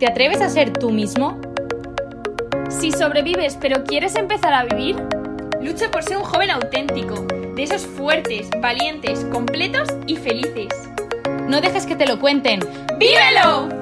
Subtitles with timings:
[0.00, 1.38] ¿Te atreves a ser tú mismo?
[2.70, 4.96] Si sobrevives pero quieres empezar a vivir,
[5.60, 10.68] lucha por ser un joven auténtico, de esos fuertes, valientes, completos y felices.
[11.46, 12.60] No dejes que te lo cuenten.
[12.98, 13.79] ¡Vívelo!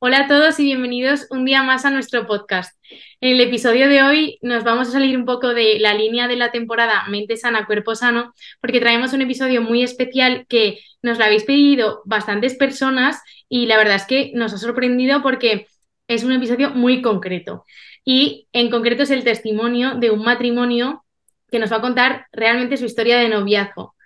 [0.00, 2.80] Hola a todos y bienvenidos un día más a nuestro podcast.
[3.20, 6.36] En el episodio de hoy nos vamos a salir un poco de la línea de
[6.36, 11.24] la temporada Mente sana, cuerpo sano, porque traemos un episodio muy especial que nos lo
[11.24, 15.66] habéis pedido bastantes personas y la verdad es que nos ha sorprendido porque
[16.06, 17.64] es un episodio muy concreto.
[18.04, 21.04] Y en concreto es el testimonio de un matrimonio
[21.50, 23.96] que nos va a contar realmente su historia de noviazgo.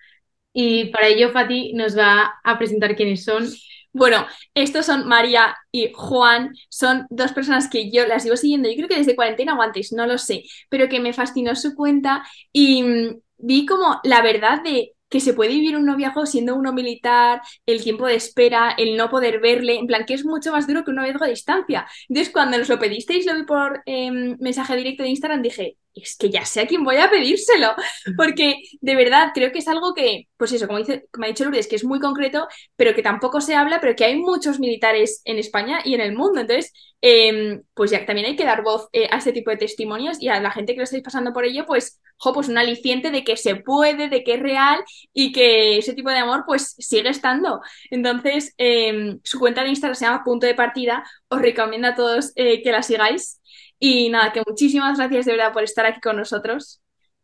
[0.55, 3.47] Y para ello Fati nos va a presentar quiénes son
[3.93, 8.77] bueno, estos son María y Juan, son dos personas que yo las llevo siguiendo, yo
[8.77, 12.25] creo que desde cuarentena o antes, no lo sé, pero que me fascinó su cuenta
[12.53, 16.73] y mm, vi como la verdad de que se puede vivir un noviazgo siendo uno
[16.73, 20.67] militar, el tiempo de espera, el no poder verle, en plan que es mucho más
[20.67, 21.87] duro que un noviazgo a distancia.
[22.09, 26.17] Entonces, cuando nos lo pedisteis, lo vi por em, mensaje directo de Instagram, dije, es
[26.17, 27.75] que ya sé a quién voy a pedírselo,
[28.17, 31.45] porque de verdad creo que es algo que, pues eso, como, dice, como ha dicho
[31.45, 35.23] Lourdes, que es muy concreto, pero que tampoco se habla, pero que hay muchos militares
[35.25, 36.41] en España y en el mundo.
[36.41, 40.21] Entonces, em, pues ya también hay que dar voz eh, a este tipo de testimonios
[40.21, 43.11] y a la gente que lo estáis pasando por ello, pues, jo, pues un aliciente
[43.11, 46.75] de que se puede, de que es real y que ese tipo de amor, pues,
[46.79, 47.61] sigue estando.
[47.91, 52.33] Entonces, em, su cuenta de Instagram se llama Punto de Partida, os recomiendo a todos
[52.37, 53.41] eh, que la sigáis.
[53.84, 56.80] Y nada, que muchísimas gracias de verdad por estar aquí con nosotros.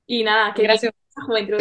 [0.08, 0.92] Y nada, que gracias.
[1.14, 1.56] Juventud.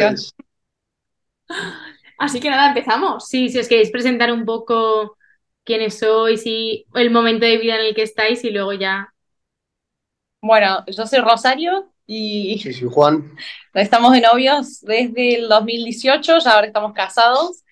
[2.18, 3.28] Así que nada, empezamos.
[3.28, 5.16] Sí, si os queréis presentar un poco
[5.62, 9.14] quiénes sois y el momento de vida en el que estáis y luego ya.
[10.42, 13.36] Bueno, yo soy Rosario y Sí, soy Juan.
[13.74, 17.62] estamos de novios desde el 2018, ya ahora estamos casados.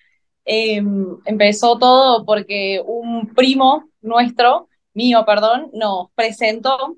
[0.45, 0.81] Eh,
[1.25, 6.95] empezó todo porque un primo nuestro, mío, perdón, nos presentó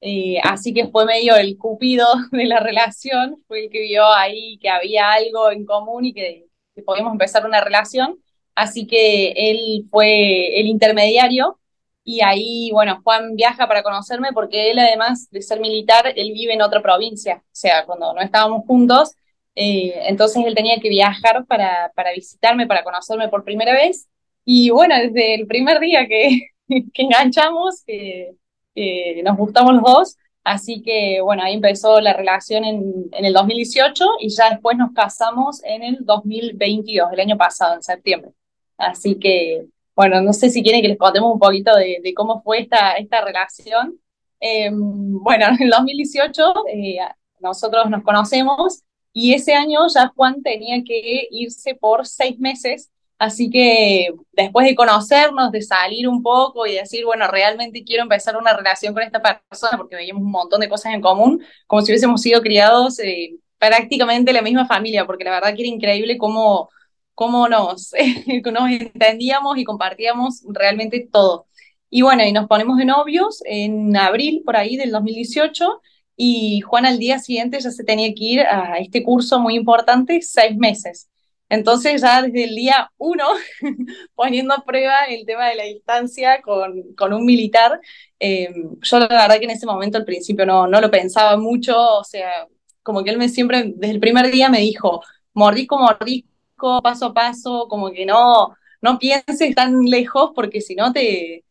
[0.00, 4.58] eh, así que fue medio el cupido de la relación, fue el que vio ahí
[4.58, 6.46] que había algo en común y que,
[6.84, 8.18] podíamos empezar una relación.
[8.54, 11.58] Así que él fue el intermediario
[12.04, 16.54] y ahí, bueno, Juan viaja para conocerme porque él, además de ser militar, él vive
[16.54, 17.42] en otra provincia.
[17.44, 19.12] O sea, cuando no estábamos juntos,
[19.54, 24.08] eh, entonces él tenía que viajar para, para visitarme, para conocerme por primera vez.
[24.44, 26.50] Y bueno, desde el primer día que,
[26.94, 28.36] que enganchamos, eh,
[28.76, 33.32] eh, nos gustamos los dos, así que bueno, ahí empezó la relación en, en, el
[33.32, 38.32] 2018 y ya después nos casamos en el 2022, el año pasado, en septiembre.
[38.76, 42.42] Así que, bueno, no sé si quieren que les contemos un poquito de, de cómo
[42.42, 43.98] fue esta, esta relación.
[44.40, 46.98] Eh, bueno, en el 2018 eh,
[47.40, 48.82] nosotros nos conocemos
[49.12, 54.74] y ese año ya Juan tenía que irse por seis meses Así que después de
[54.74, 59.22] conocernos, de salir un poco y decir, bueno, realmente quiero empezar una relación con esta
[59.22, 63.36] persona porque veíamos un montón de cosas en común, como si hubiésemos sido criados eh,
[63.58, 66.68] prácticamente la misma familia, porque la verdad que era increíble cómo,
[67.14, 67.92] cómo nos,
[68.52, 71.46] nos entendíamos y compartíamos realmente todo.
[71.88, 75.80] Y bueno, y nos ponemos de novios en abril por ahí del 2018
[76.16, 80.20] y Juan al día siguiente ya se tenía que ir a este curso muy importante,
[80.22, 81.08] seis meses.
[81.48, 83.24] Entonces ya desde el día uno,
[84.14, 87.80] poniendo a prueba el tema de la distancia con, con un militar,
[88.18, 88.48] eh,
[88.82, 92.04] yo la verdad que en ese momento al principio no, no lo pensaba mucho, o
[92.04, 92.46] sea,
[92.82, 95.02] como que él me siempre, desde el primer día me dijo,
[95.34, 100.92] mordisco, mordisco, paso a paso, como que no, no pienses tan lejos porque si no
[100.92, 101.44] te,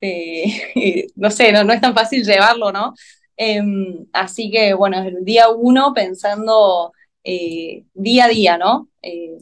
[1.16, 2.94] no sé, no, no, es tan fácil llevarlo, ¿no?
[3.36, 3.62] Eh,
[4.12, 6.92] así que bueno, el día uno pensando
[7.24, 8.88] eh, día a día, ¿no?
[9.02, 9.38] Eh,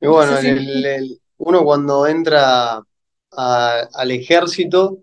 [0.00, 0.48] y bueno, no sé si...
[0.48, 2.82] el, el, uno cuando entra
[3.32, 4.98] a, al ejército,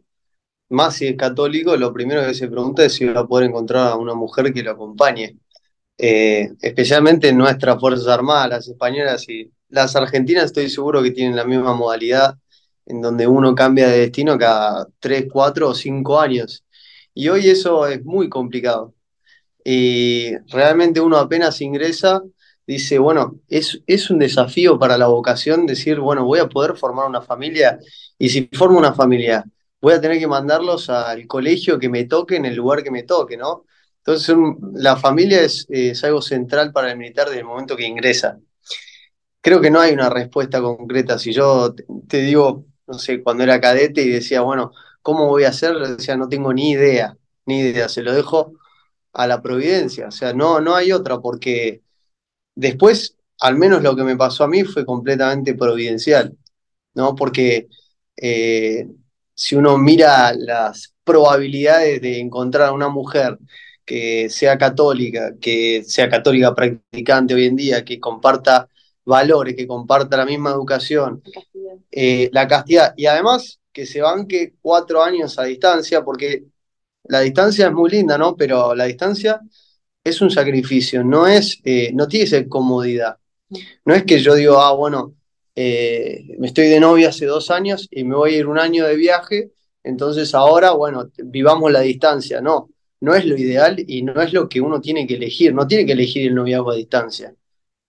[0.70, 3.92] más si es católico, lo primero que se pregunta es si va a poder encontrar
[3.92, 5.38] a una mujer que lo acompañe.
[5.98, 11.36] Eh, especialmente en nuestras Fuerzas Armadas, las españolas y las argentinas, estoy seguro que tienen
[11.36, 12.38] la misma modalidad
[12.86, 16.64] en donde uno cambia de destino cada 3, 4 o 5 años.
[17.14, 18.94] Y hoy eso es muy complicado
[19.70, 22.22] y realmente uno apenas ingresa,
[22.66, 27.06] dice, bueno, es, es un desafío para la vocación decir, bueno, voy a poder formar
[27.06, 27.78] una familia
[28.18, 29.44] y si formo una familia,
[29.82, 33.04] voy a tener que mandarlos al colegio que me toque, en el lugar que me
[33.04, 33.66] toque, ¿no?
[33.98, 34.38] Entonces,
[34.74, 38.40] la familia es, es, algo central para el militar desde el momento que ingresa.
[39.42, 41.20] Creo que no hay una respuesta concreta.
[41.20, 44.72] Si yo te, te digo, no sé, cuando era cadete y decía, bueno,
[45.02, 45.76] ¿cómo voy a hacer?
[45.78, 48.54] Decía, no tengo ni idea, ni idea, se lo dejo
[49.14, 51.82] a la providencia, o sea, no, no hay otra, porque
[52.56, 56.38] después, al menos lo que me pasó a mí fue completamente providencial,
[56.94, 57.16] ¿no?
[57.16, 57.68] Porque
[58.16, 58.88] eh,
[59.34, 63.38] si uno mira las probabilidades de encontrar a una mujer
[63.86, 68.68] que sea católica, que sea católica practicante hoy en día, que comparta
[69.06, 71.24] valores, que comparta la misma educación,
[71.92, 76.44] eh, la castidad, y además que se banque cuatro años a distancia, porque
[77.10, 78.36] la distancia es muy linda, ¿no?
[78.36, 79.42] Pero la distancia
[80.04, 83.18] es un sacrificio, no es, eh, no tiene esa comodidad.
[83.86, 85.16] No es que yo digo, ah, bueno,
[85.56, 88.86] eh, me estoy de novia hace dos años y me voy a ir un año
[88.86, 89.52] de viaje,
[89.84, 92.42] entonces ahora, bueno, vivamos la distancia.
[92.42, 92.70] No,
[93.02, 95.86] no es lo ideal y no es lo que uno tiene que elegir, no tiene
[95.86, 97.34] que elegir el noviazgo a distancia,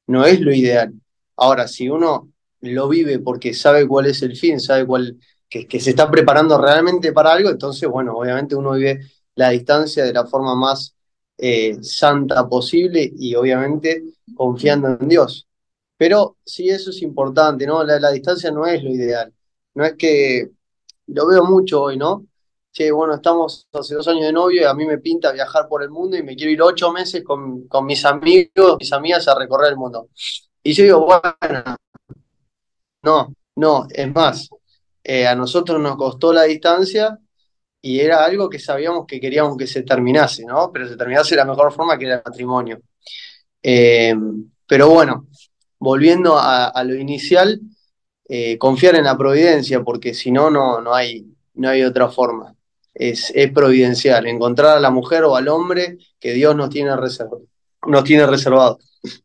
[0.07, 0.93] no es lo ideal.
[1.37, 5.19] Ahora, si uno lo vive porque sabe cuál es el fin, sabe cuál,
[5.49, 9.01] que, se está preparando realmente para algo, entonces, bueno, obviamente uno vive
[9.35, 10.95] la distancia de la forma más
[11.39, 14.05] eh, santa posible y obviamente
[14.35, 15.47] confiando en Dios.
[15.97, 17.83] Pero sí, eso es importante, ¿no?
[17.85, 19.33] La, distancia no es lo ideal.
[19.75, 20.51] No es que
[21.09, 22.27] lo veo mucho hoy, ¿no?
[22.73, 25.83] Che, bueno, estamos hace dos años de novio y a mí me pinta viajar por
[25.83, 29.39] el mundo y me quiero ir ocho meses con, con mis amigos, mis amigas a
[29.39, 30.09] recorrer el mundo.
[30.63, 31.77] Y yo digo, bueno,
[33.03, 34.49] no, no, es más,
[35.11, 37.19] eh, a nosotros nos costó la distancia
[37.81, 40.71] y era algo que sabíamos que queríamos que se terminase, ¿no?
[40.71, 42.83] Pero se terminase de la mejor forma que era el matrimonio.
[43.63, 44.15] Eh,
[44.67, 45.29] pero bueno,
[45.79, 47.59] volviendo a, lo inicial,
[48.29, 51.25] eh, confiar en la providencia, porque si no, no hay,
[51.55, 52.55] no hay otra forma.
[52.93, 57.45] Es, es, providencial, encontrar a la mujer o al hombre que Dios nos tiene, reservado,
[57.87, 58.79] nos tiene reservado.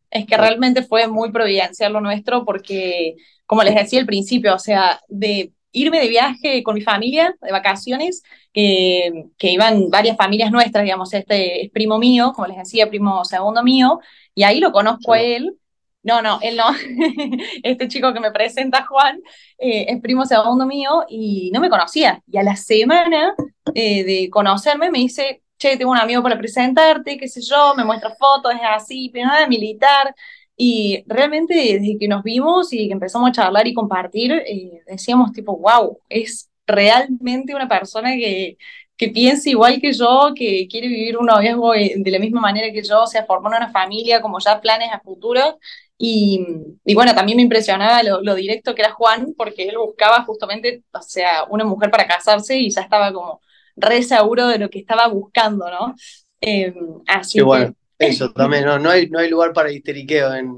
[0.09, 3.15] Es que realmente fue muy providencial lo nuestro porque,
[3.45, 7.51] como les decía al principio, o sea, de irme de viaje con mi familia, de
[7.51, 8.23] vacaciones,
[8.53, 13.25] que, que, iban varias familias nuestras, digamos, este es primo mío, como les decía, primo
[13.25, 13.99] segundo mío,
[14.35, 15.57] y ahí lo conozco a él,
[16.03, 16.65] no, no, él no.
[17.63, 19.21] Este chico que me presenta, Juan,
[19.57, 22.21] eh, es primo segundo mío y no me conocía.
[22.27, 23.33] Y a la semana
[23.73, 27.85] eh, de conocerme me dice, che, tengo un amigo para presentarte, qué sé yo, me
[27.85, 30.13] muestra fotos, es así, pero nada militar.
[30.55, 35.31] Y realmente desde que nos vimos y que empezamos a charlar y compartir, eh, decíamos
[35.31, 38.57] tipo, wow, es realmente una persona que,
[38.95, 42.83] que piensa igual que yo, que quiere vivir un noviazgo de la misma manera que
[42.83, 45.57] yo, o sea, formar una familia, como ya planes a futuro,
[45.97, 46.45] y,
[46.93, 51.45] bueno, también me impresionaba lo, directo que era Juan, porque él buscaba justamente, o sea,
[51.45, 53.41] una mujer para casarse y ya estaba como
[53.77, 55.95] re seguro de lo que estaba buscando, ¿no?
[56.41, 56.73] Eh,
[57.07, 57.43] así que...
[57.43, 57.73] bueno,
[58.07, 60.57] eso también, no, no, hay, no hay lugar para histeriqueo en,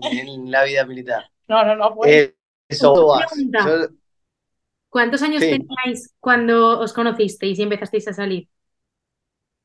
[0.51, 1.29] la vida militar.
[1.47, 1.95] No, no, no.
[2.05, 2.35] Eh,
[2.67, 3.13] eso
[4.89, 8.47] ¿Cuántos años teníais cuando os conocisteis y empezasteis a salir?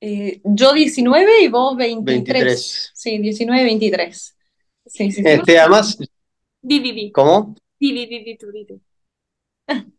[0.00, 2.35] Eh, yo 19 y vos 23.
[2.35, 2.91] 23.
[2.94, 4.37] Sí, 19 y 23.
[4.87, 5.99] Sí, sí, Este, además,
[6.62, 7.55] Di, ¿cómo?
[7.79, 8.49] Di, di, di, tú,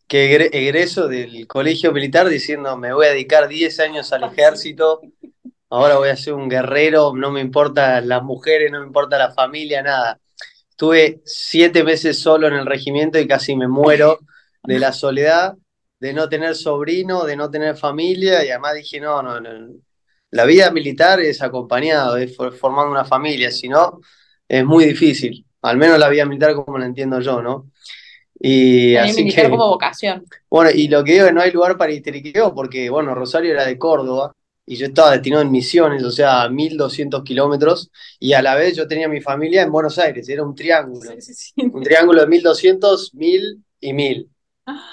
[0.08, 5.02] Que egreso del colegio militar diciendo me voy a dedicar 10 años al ejército,
[5.72, 9.32] ahora voy a ser un guerrero, no me importan las mujeres, no me importa la
[9.32, 10.20] familia, nada.
[10.70, 14.20] Estuve siete meses solo en el regimiento y casi me muero
[14.64, 15.56] de la soledad,
[16.00, 19.74] de no tener sobrino, de no tener familia, y además dije, no, no, no.
[20.32, 24.02] La vida militar es acompañado, es formando una familia, si no,
[24.48, 27.70] es muy difícil, al menos la vida militar como la entiendo yo, ¿no?
[28.38, 30.26] Y así que, como vocación.
[30.50, 33.52] Bueno, y lo que digo es que no hay lugar para histeriqueo porque, bueno, Rosario
[33.52, 34.34] era de Córdoba
[34.72, 38.78] y yo estaba destinado en Misiones, o sea, a 1200 kilómetros, y a la vez
[38.78, 41.12] yo tenía mi familia en Buenos Aires, era un triángulo,
[41.74, 44.30] un triángulo de 1200, 1000 y 1000,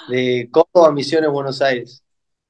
[0.09, 2.03] de Córdoba a Misiones, Buenos Aires.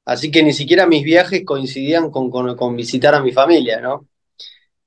[0.05, 4.07] Así que ni siquiera mis viajes coincidían con, con visitar a mi familia, ¿no?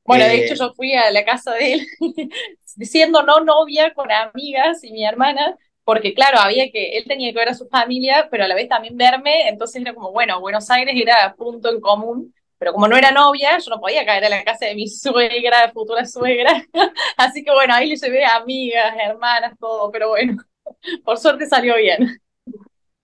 [0.05, 1.87] Bueno, de hecho eh, yo fui a la casa de él
[2.65, 7.39] siendo no novia con amigas y mi hermana, porque claro, había que, él tenía que
[7.39, 10.71] ver a su familia, pero a la vez también verme, entonces era como, bueno, Buenos
[10.71, 14.29] Aires era punto en común, pero como no era novia, yo no podía caer a
[14.29, 16.65] la casa de mi suegra, futura suegra,
[17.17, 20.37] así que bueno, ahí le llevé amigas, hermanas, todo, pero bueno,
[21.05, 22.21] por suerte salió bien.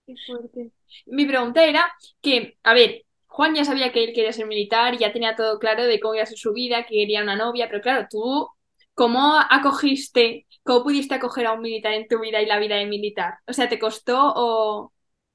[0.05, 0.71] Qué fuerte.
[1.05, 1.85] Mi pregunta era
[2.21, 5.83] que, a ver, Juan ya sabía que él quería ser militar, ya tenía todo claro
[5.85, 8.49] de cómo iba a ser su vida, que quería una novia, pero claro, tú,
[8.99, 12.85] ¿cómo acogiste, cómo pudiste acoger a un militar en tu vida y la vida de
[12.85, 13.35] militar?
[13.47, 14.91] O sea, ¿te costó o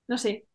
[0.06, 0.46] no sé?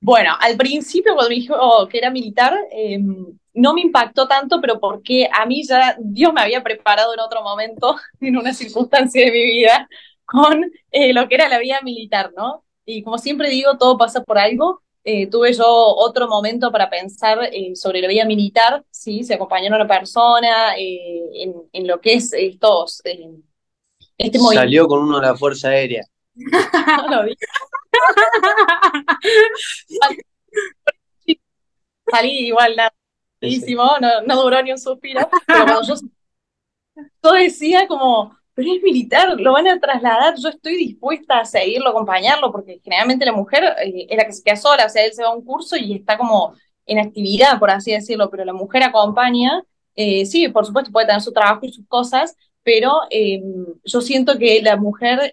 [0.00, 4.78] Bueno, al principio cuando me dijo que era militar, em, no me impactó tanto, pero
[4.78, 9.32] porque a mí ya Dios me había preparado en otro momento, en una circunstancia de
[9.32, 9.88] mi vida,
[10.24, 12.64] con eh, lo que era la vida militar, ¿no?
[12.84, 14.82] Y como siempre digo, todo pasa por algo.
[15.10, 19.24] Eh, tuve yo otro momento para pensar eh, sobre la vida militar, ¿sí?
[19.24, 21.30] Se acompañó a una persona eh,
[21.72, 24.60] en, lo que es estos, este movimiento.
[24.60, 26.04] Salió con uno de la Fuerza Aérea.
[26.34, 27.34] no lo vi.
[32.10, 32.92] Salí igual, nada,
[33.40, 35.94] no, no duró ni un suspiro, pero cuando yo,
[37.22, 41.90] yo decía como, pero es militar, lo van a trasladar, yo estoy dispuesta a seguirlo,
[41.90, 45.12] acompañarlo, porque generalmente la mujer eh, es la que se queda sola, o sea, él
[45.12, 48.52] se va a un curso y está como en actividad, por así decirlo, pero la
[48.52, 49.62] mujer acompaña,
[49.94, 52.34] eh, sí, por supuesto puede tener su trabajo y sus cosas,
[52.64, 53.40] pero eh,
[53.84, 55.30] yo siento que la mujer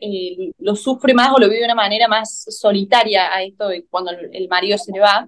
[0.59, 4.47] lo sufre más o lo vive de una manera más solitaria a esto cuando el
[4.49, 5.27] marido se le va.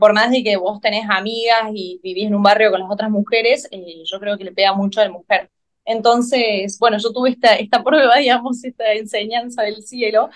[0.00, 3.10] Por más de que vos tenés amigas y vivís en un barrio con las otras
[3.10, 3.68] mujeres,
[4.04, 5.48] yo creo que le pega mucho a la mujer.
[5.84, 10.30] Entonces, bueno, yo tuve esta, esta prueba, digamos, esta enseñanza del cielo,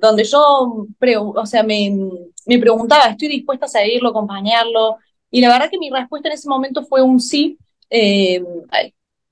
[0.00, 0.86] donde yo,
[1.34, 1.92] o sea, me,
[2.46, 4.98] me preguntaba, ¿estoy dispuesta a seguirlo, acompañarlo?
[5.30, 7.58] Y la verdad que mi respuesta en ese momento fue un sí.
[7.90, 8.42] Eh,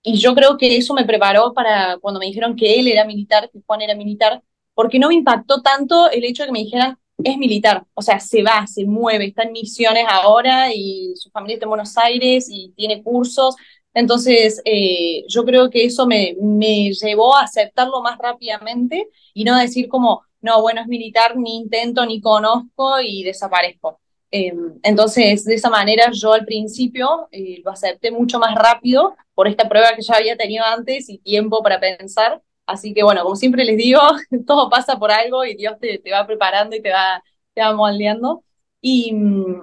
[0.03, 3.51] y yo creo que eso me preparó para cuando me dijeron que él era militar,
[3.53, 4.43] que Juan era militar,
[4.75, 8.19] porque no me impactó tanto el hecho de que me dijeran, es militar, o sea,
[8.19, 12.47] se va, se mueve, está en misiones ahora y su familia está en Buenos Aires
[12.51, 13.57] y tiene cursos.
[13.95, 19.57] Entonces, eh, yo creo que eso me, me llevó a aceptarlo más rápidamente y no
[19.59, 24.01] decir como, no, bueno, es militar, ni intento, ni conozco y desaparezco.
[24.33, 29.49] Em, entonces, de esa manera yo al principio eh, lo acepté mucho más rápido por
[29.49, 32.41] esta prueba que ya había tenido antes y tiempo para pensar.
[32.67, 34.01] Así que bueno, como siempre les digo,
[34.47, 37.23] todo pasa por algo y Dios te, te va preparando y te va,
[37.55, 38.45] te va moldeando.
[38.83, 39.15] Y,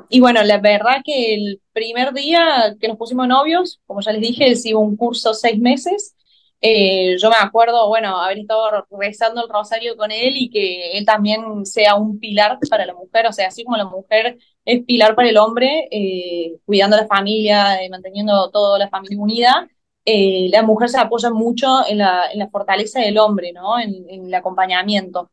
[0.09, 4.21] y, bueno, la verdad que el primer día que nos pusimos novios, como ya les
[4.21, 6.15] dije, él un curso seis meses
[6.61, 11.05] eh, yo me acuerdo, bueno, haber estado rezando el rosario con él y que él
[11.05, 15.15] también sea un pilar para la mujer, o sea, así como la mujer es pilar
[15.15, 19.69] para el hombre, eh, cuidando a la familia, eh, manteniendo toda la familia unida,
[20.05, 23.77] la mujer se apoya mucho en la, en la fortaleza del hombre, ¿no?
[23.79, 25.29] En, en el acompañamiento.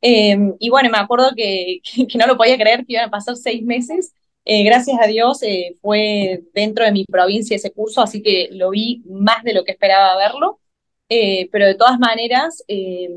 [0.00, 3.62] y bueno, me acuerdo que, que, no lo podía creer que iban a pasar seis
[3.64, 4.14] meses.
[4.48, 5.40] Gracias a Dios
[5.82, 9.72] fue dentro de mi provincia ese curso, así que lo vi más de lo que
[9.72, 10.60] esperaba verlo.
[11.08, 12.62] Eh, pero de todas maneras...
[12.68, 13.08] Eh,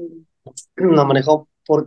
[0.76, 1.86] Nos manejó por,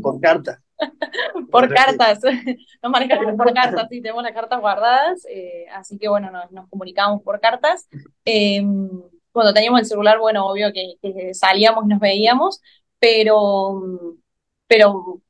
[0.00, 0.62] por carta.
[1.50, 2.20] por cartas,
[2.82, 6.68] nos manejamos por cartas, sí, tenemos las cartas guardadas, eh, así que bueno, nos, nos
[6.68, 7.86] comunicamos por cartas.
[8.24, 8.88] Em,
[9.32, 12.60] cuando teníamos el celular, bueno, obvio que, que salíamos, nos veíamos,
[12.98, 14.16] pero,
[14.66, 15.20] pero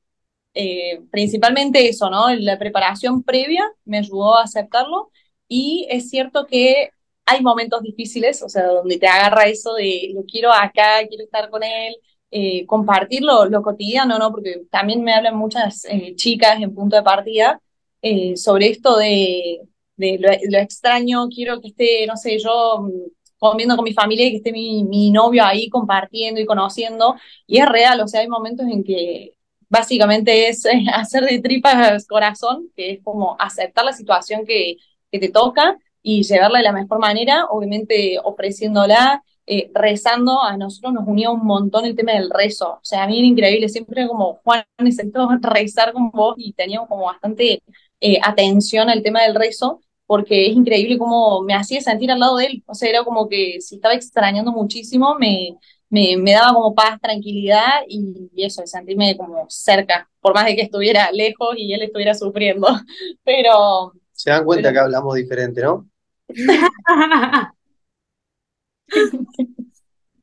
[1.11, 2.28] principalmente eso, ¿no?
[2.35, 5.11] La preparación previa me ayudó a aceptarlo
[5.49, 6.90] y es cierto que
[7.30, 11.49] hay momentos difíciles, o sea, donde te agarra eso de lo quiero acá, quiero estar
[11.50, 11.95] con él,
[12.30, 14.30] eh, compartir lo, cotidiano, ¿no?
[14.33, 17.61] Porque también me hablan muchas eh, chicas en punto de partida
[18.02, 19.61] eh, sobre esto de,
[19.97, 24.37] lo, extraño, quiero que esté, no sé, yo mm, comiendo con mi familia y que
[24.38, 27.16] esté mi, mi novio ahí compartiendo y conociendo,
[27.47, 29.35] y es real, o sea, hay momentos en que
[29.70, 34.76] básicamente es hacer de tripas corazón, que es como aceptar la situación que,
[35.10, 40.92] que te toca y llevarla de la mejor manera, obviamente ofreciéndola, eh, rezando, a nosotros
[40.92, 44.06] nos unía un montón el tema del rezo, o sea, a mí era increíble, siempre
[44.06, 47.62] como, Juan, necesito rezar con vos y teníamos como bastante
[48.00, 52.36] eh, atención al tema del rezo, porque es increíble cómo me hacía sentir al lado
[52.36, 55.56] de él, o sea, era como que si estaba extrañando muchísimo, me,
[55.90, 60.56] me, me daba como paz, tranquilidad y, y eso, sentirme como cerca, por más de
[60.56, 62.68] que estuviera lejos y él estuviera sufriendo,
[63.25, 63.92] pero...
[64.12, 65.88] Se dan cuenta que hablamos diferente, ¿no?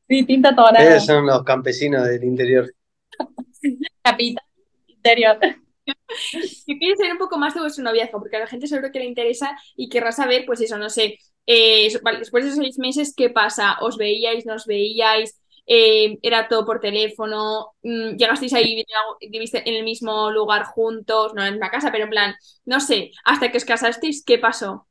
[0.08, 0.88] Distinta tonada.
[0.88, 2.74] Ellos son los campesinos del interior.
[4.02, 4.46] Capital,
[4.88, 5.38] interior.
[5.86, 9.00] Yo quiero saber un poco más de vuestro noviazgo, porque a la gente seguro que
[9.00, 13.14] le interesa y querrá saber, pues eso, no sé, eh, después de esos seis meses,
[13.16, 13.78] ¿qué pasa?
[13.82, 15.42] ¿Os veíais, no os veíais?
[15.70, 17.74] Eh, ¿Era todo por teléfono?
[17.84, 18.86] Mm, ¿Llegasteis ahí,
[19.30, 21.34] viviste en el mismo lugar juntos?
[21.36, 24.88] No en la casa, pero en plan, no sé, hasta que os casasteis, ¿qué pasó?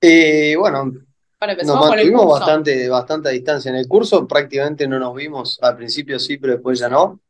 [0.00, 0.92] Eh, bueno,
[1.64, 3.70] nos mantuvimos bastante, bastante a distancia.
[3.70, 7.20] En el curso prácticamente no nos vimos, al principio sí, pero después ya no.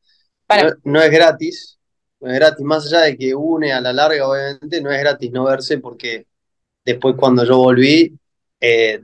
[0.85, 1.79] No, es gratis,
[2.21, 5.31] no es gratis, más allá de que une a la larga, obviamente, no es gratis
[5.33, 6.27] no verse porque
[6.85, 8.17] después cuando yo volví
[8.61, 9.03] eh,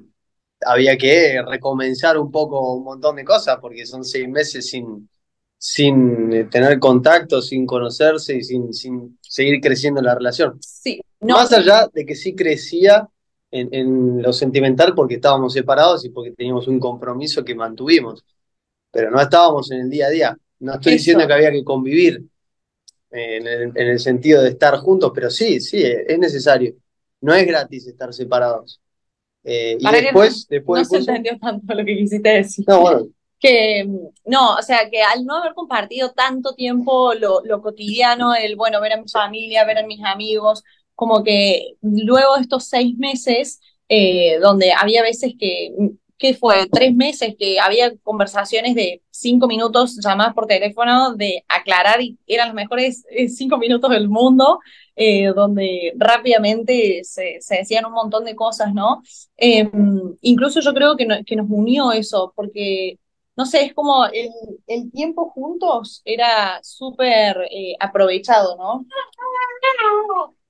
[0.67, 5.09] había que recomenzar un poco un montón de cosas porque son seis meses sin,
[5.59, 10.59] sin eh, tener contacto, sin conocerse y sin, sin seguir creciendo la relación.
[10.61, 13.09] Sí, Más allá de que sí crecía
[13.53, 18.25] en, lo sentimental porque estábamos separados y porque teníamos un compromiso que mantuvimos,
[18.91, 20.39] pero no estábamos en el día a día.
[20.61, 22.25] No estoy diciendo que había que convivir
[23.11, 26.75] en el, sentido de estar juntos, pero sí, sí, es necesario.
[27.21, 28.81] No es gratis estar separados.
[29.45, 32.65] Eh, y después, después, no se entendió tanto lo que quisiste decir.
[32.69, 33.07] No, bueno,
[33.41, 33.85] que
[34.25, 38.81] no, o sea, que al no haber compartido tanto tiempo lo, lo cotidiano, el, bueno,
[38.81, 40.63] ver a mi familia, ver a mis amigos,
[40.95, 45.73] como que luego de estos seis meses, eh, donde había veces que,
[46.19, 52.01] que fue tres meses que había conversaciones de cinco minutos llamadas por teléfono de aclarar
[52.01, 54.61] y eran los mejores eh, cinco minutos del mundo,
[54.97, 59.03] eh, donde rápidamente se, se, decían un montón de cosas, ¿no?
[59.37, 59.71] Eh,
[60.21, 62.99] incluso yo creo que, no, que, nos unió eso, porque,
[63.37, 64.31] no sé, es como el,
[64.67, 68.87] el tiempo juntos era súper eh, aprovechado, ¿no?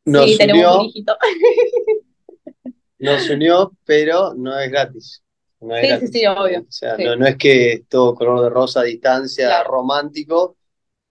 [0.05, 1.17] Nos sí, unió, tenemos un hijito.
[2.99, 5.23] nos unió, pero no es gratis.
[5.61, 6.11] No es Sí, gratis.
[6.13, 6.61] sí, sí, obvio.
[6.61, 7.05] O sea, Sí.
[7.05, 9.71] no, no es que es todo color de rosa, distancia, Claro.
[9.71, 10.57] romántico,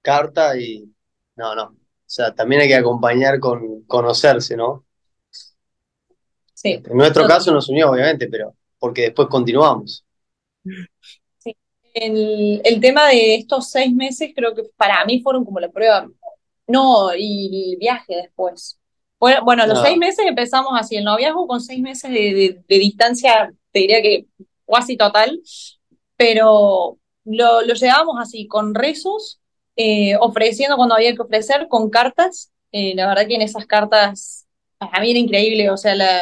[0.01, 0.93] carta y.
[1.35, 1.75] No, no.
[2.11, 4.83] O sea, también hay que acompañar con conocerse, ¿no?
[6.53, 6.71] Sí.
[6.85, 10.03] En nuestro caso nos unió, obviamente, pero porque después continuamos.
[11.93, 16.05] El, el tema de estos seis meses creo que para mí fueron como la prueba.
[16.67, 18.77] No, y el viaje después.
[19.17, 19.85] Bueno, bueno, los No.
[19.85, 24.01] seis meses empezamos así, el noviazgo con seis meses de, de- de distancia, te diría
[24.01, 24.25] que
[24.67, 25.41] casi total,
[26.17, 29.40] pero lo, lo llevábamos así, con rezos,
[29.83, 32.51] eh, ofreciendo cuando había que ofrecer, con cartas.
[32.71, 34.47] Eh, la verdad que en esas cartas,
[34.77, 36.21] para mí era increíble, o sea, la,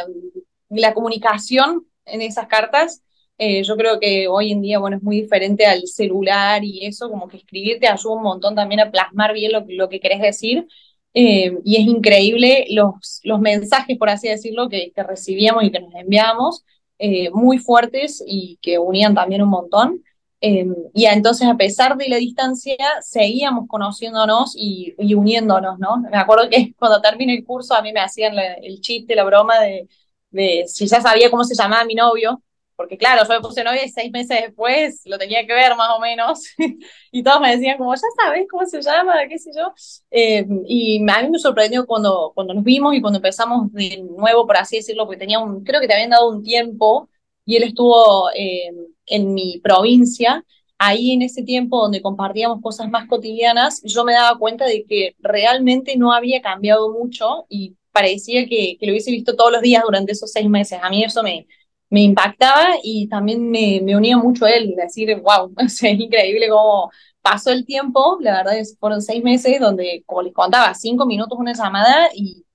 [0.69, 3.03] la comunicación en esas cartas.
[3.37, 7.09] Eh, yo creo que hoy en día, bueno, es muy diferente al celular y eso,
[7.09, 10.21] como que escribir te ayuda un montón también a plasmar bien lo, lo que querés
[10.21, 10.67] decir.
[11.13, 15.93] Y es increíble los, los mensajes, por así decirlo, que, que recibíamos y que nos
[15.95, 16.63] enviábamos,
[16.99, 20.03] eh, muy fuertes y que unían también un montón.
[20.41, 25.97] Eh, y entonces, a pesar de la distancia, seguíamos conociéndonos y, y uniéndonos, ¿no?
[25.97, 29.59] Me acuerdo que cuando terminé el curso, a mí me hacían el chiste, la broma
[29.59, 29.87] de,
[30.31, 32.41] de si ya sabía cómo se llamaba mi novio,
[32.75, 35.89] porque claro, yo me puse novia y seis meses después lo tenía que ver más
[35.97, 36.43] o menos,
[37.11, 39.73] y todos me decían como, ya sabes cómo se llama, qué sé yo,
[40.11, 44.45] Eh, y a mí me sorprendió cuando, cuando nos vimos y cuando empezamos de nuevo,
[44.47, 47.09] por así decirlo, porque tenía un, creo que te habían dado un tiempo,
[47.45, 48.71] y él estuvo eh,
[49.09, 50.45] en mi provincia,
[50.77, 55.15] ahí en ese tiempo donde compartíamos cosas más cotidianas, yo me daba cuenta de que
[55.19, 59.83] realmente no había cambiado mucho y parecía que, que lo hubiese visto todos los días
[59.85, 60.79] durante esos seis meses.
[60.81, 61.47] A mí eso me,
[61.89, 66.91] me impactaba y también me, me unía mucho a él, decir, wow, es increíble cómo
[67.21, 71.37] pasó el tiempo, la verdad es fueron seis meses donde, como les contaba, cinco minutos
[71.37, 72.45] una llamada y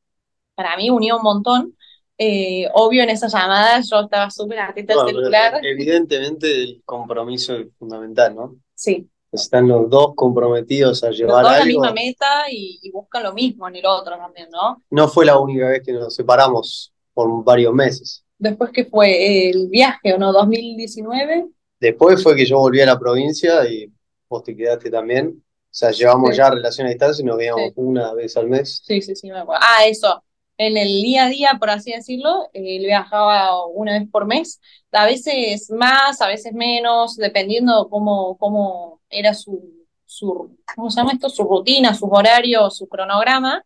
[0.55, 1.77] para mí unió un montón.
[2.16, 5.61] Eh, obvio, en esa llamada yo estaba súper atenta al Bueno, celular.
[5.64, 8.57] evidentemente el compromiso es fundamental, ¿no?
[8.74, 13.24] Sí, Están los dos comprometidos a los llevar dos la misma meta y, y buscan
[13.24, 14.81] lo mismo en el otro también, ¿no?
[14.90, 18.24] No fue la única vez que nos separamos por varios meses.
[18.38, 20.33] Después que fue el viaje, ¿o no?
[20.33, 21.46] 2019.
[21.81, 23.90] Después fue que yo volví a la provincia y
[24.29, 25.29] vos te quedaste también.
[25.29, 26.37] O sea, llevamos Sí.
[26.37, 27.72] ya relación a distancia y nos veíamos Sí.
[27.77, 28.83] una vez al mes.
[28.85, 29.61] Sí, sí, sí, me acuerdo.
[29.64, 30.22] Ah, eso.
[30.57, 34.61] En el día a día, por así decirlo, eh, él viajaba una vez por mes,
[34.93, 41.12] a veces más, a veces menos, dependiendo cómo, cómo era su, su, ¿cómo se llama
[41.12, 41.29] esto?
[41.29, 43.64] Su rutina, sus horarios, su cronograma,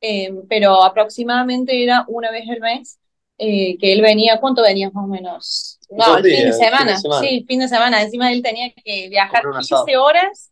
[0.00, 2.98] eh, pero aproximadamente era una vez al mes
[3.38, 5.80] eh, que él venía, ¿cuánto venías más o menos?
[5.90, 9.54] No, el fin de semana, sí, fin de semana, encima él tenía que viajar Comer
[9.54, 9.84] un asado.
[9.86, 10.47] 15 horas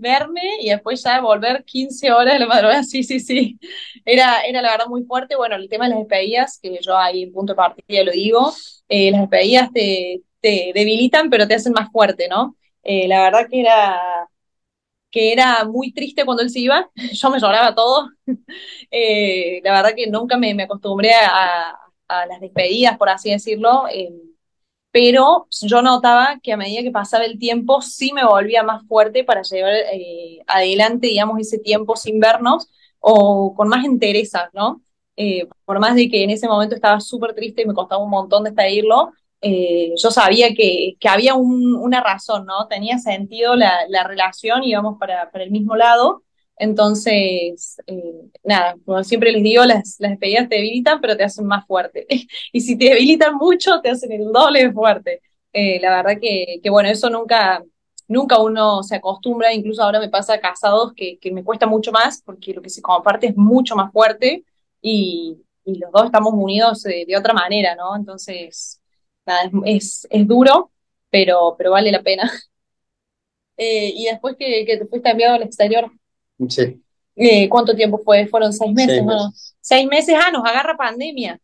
[0.00, 3.58] verme y después ya volver 15 horas de la madrugada, sí, sí, sí.
[4.04, 5.36] Era, era la verdad muy fuerte.
[5.36, 8.52] Bueno, el tema de las despedidas, que yo ahí en punto de partida lo digo,
[8.88, 12.56] eh, las despedidas te, te debilitan, pero te hacen más fuerte, ¿no?
[12.82, 14.00] Eh, la verdad que era,
[15.10, 18.08] que era muy triste cuando él se iba, yo me lloraba todo.
[18.92, 21.76] Eh, la verdad que nunca me, me acostumbré a,
[22.08, 23.84] a las despedidas, por así decirlo.
[24.92, 29.24] Pero yo notaba que a medida que pasaba el tiempo sí me volvía más fuerte
[29.24, 34.82] para llevar eh, adelante, digamos, ese tiempo sin vernos o con más entereza, ¿no?
[35.16, 38.10] Eh, por más de que en ese momento estaba súper triste y me costaba un
[38.10, 42.66] montón despedirlo, eh, yo sabía que, que había un- una razón, ¿no?
[42.68, 46.22] Tenía sentido la, la relación, íbamos para el mismo lado.
[46.60, 51.46] Entonces, eh, nada, como siempre les digo, las, las despedidas te debilitan, pero te hacen
[51.46, 52.06] más fuerte.
[52.52, 55.22] Y si te debilitan mucho, te hacen el doble de fuerte.
[55.52, 57.62] Eh, la verdad que, que, bueno, eso nunca,
[58.08, 62.22] nunca uno se acostumbra, incluso ahora me pasa casados que, que me cuesta mucho más,
[62.24, 64.44] porque lo que se comparte es mucho más fuerte
[64.82, 67.96] y, y los dos estamos unidos de, de otra manera, ¿no?
[67.96, 68.80] Entonces,
[69.26, 70.70] nada, es, es, es duro,
[71.10, 72.30] pero, pero vale la pena.
[73.56, 75.90] Eh, y después que, que te fuiste enviado al exterior,
[76.48, 76.80] Sí,
[77.16, 78.26] eh, ¿cuánto tiempo fue?
[78.26, 79.26] Fueron seis meses, seis ¿no?
[79.26, 79.56] meses.
[79.60, 81.38] Seis meses, ah, nos agarra pandemia.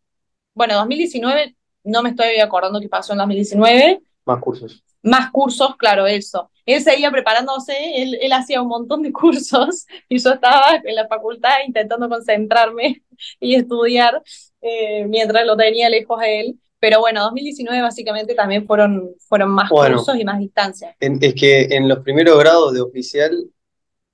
[0.53, 4.01] Bueno, 2019, no me estoy acordando qué pasó en 2019.
[4.25, 4.83] Más cursos.
[5.03, 6.49] más cursos, claro, eso.
[6.65, 11.07] Él seguía preparándose, él, él hacía un montón de cursos y yo estaba en la
[11.07, 13.03] facultad intentando concentrarme
[13.39, 14.21] y estudiar
[14.61, 16.59] eh, mientras lo tenía lejos a él.
[16.79, 20.95] Pero bueno, 2019 básicamente también fueron, fueron más cursos y más distancias.
[20.99, 23.49] es que en los primeros grados de oficial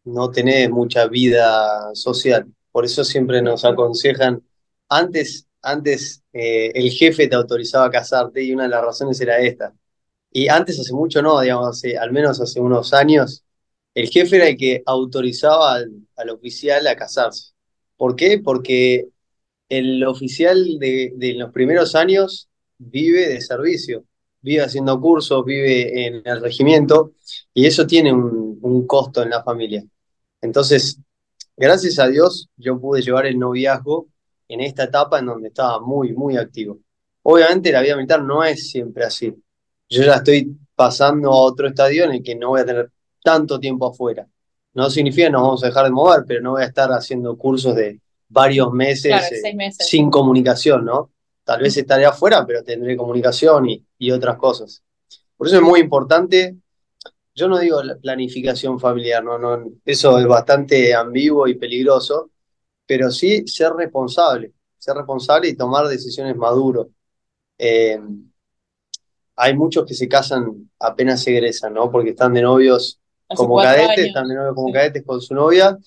[0.06, 2.48] no tenés mucha vida social.
[2.72, 4.44] Por eso siempre nos aconsejan,
[4.90, 9.40] antes, antes eh, el jefe te autorizaba a casarte y una de las razones era
[9.40, 9.74] esta.
[10.32, 13.44] Y antes, hace mucho no, digamos, al menos hace unos años,
[13.94, 17.54] el jefe era el que autorizaba al, al oficial a casarse.
[17.98, 18.40] ¿Por qué?
[18.40, 19.10] Porque
[19.70, 24.06] el oficial de, de, los primeros años vive de servicio,
[24.42, 27.14] vive haciendo cursos, vive en el regimiento
[27.54, 29.84] y eso tiene un, un costo en la familia.
[30.44, 31.00] Entonces,
[31.56, 34.08] gracias a Dios, yo pude llevar el noviazgo
[34.50, 36.80] en esta etapa en donde estaba muy, muy activo.
[37.24, 39.34] Obviamente la vida militar no es siempre así.
[39.90, 42.92] Yo ya estoy pasando a otro estadio en el que no voy a tener
[43.24, 44.28] tanto tiempo afuera.
[44.74, 47.38] No significa que nos vamos a dejar de mover, pero no voy a estar haciendo
[47.38, 49.14] cursos de varios meses,
[49.46, 49.88] eh, meses.
[49.88, 51.12] sin comunicación, ¿no?
[51.46, 54.84] Tal vez estaré afuera, pero tendré comunicación y, y otras cosas.
[55.38, 56.58] Por eso es muy importante
[57.36, 62.32] yo no digo la planificación familiar, no, no, eso es bastante ambiguo y peligroso,
[62.86, 66.88] pero sí ser responsable, ser responsable y tomar decisiones maduros.
[67.58, 68.00] Eh,
[69.36, 71.90] hay muchos que se casan apenas se egresan, ¿no?
[71.90, 73.00] Porque están de novios
[73.36, 75.78] como cadetes, están de novios como cadetes con su novia,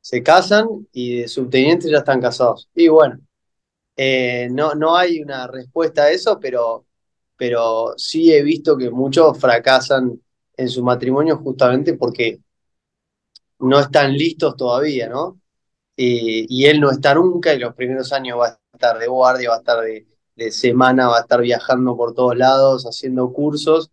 [0.00, 2.68] se casan y de subtenientes ya están casados.
[2.74, 3.20] Y bueno,
[3.96, 6.86] eh, no, no hay una respuesta a eso, pero,
[7.36, 10.20] pero sí he visto que muchos fracasan
[10.58, 12.40] en su matrimonio justamente porque
[13.60, 15.40] no están listos todavía, ¿no?
[16.00, 19.56] y él no está nunca y los primeros años va a estar de guardia, va
[19.56, 20.06] a estar de,
[20.52, 23.90] semana, va a estar viajando por todos lados, haciendo cursos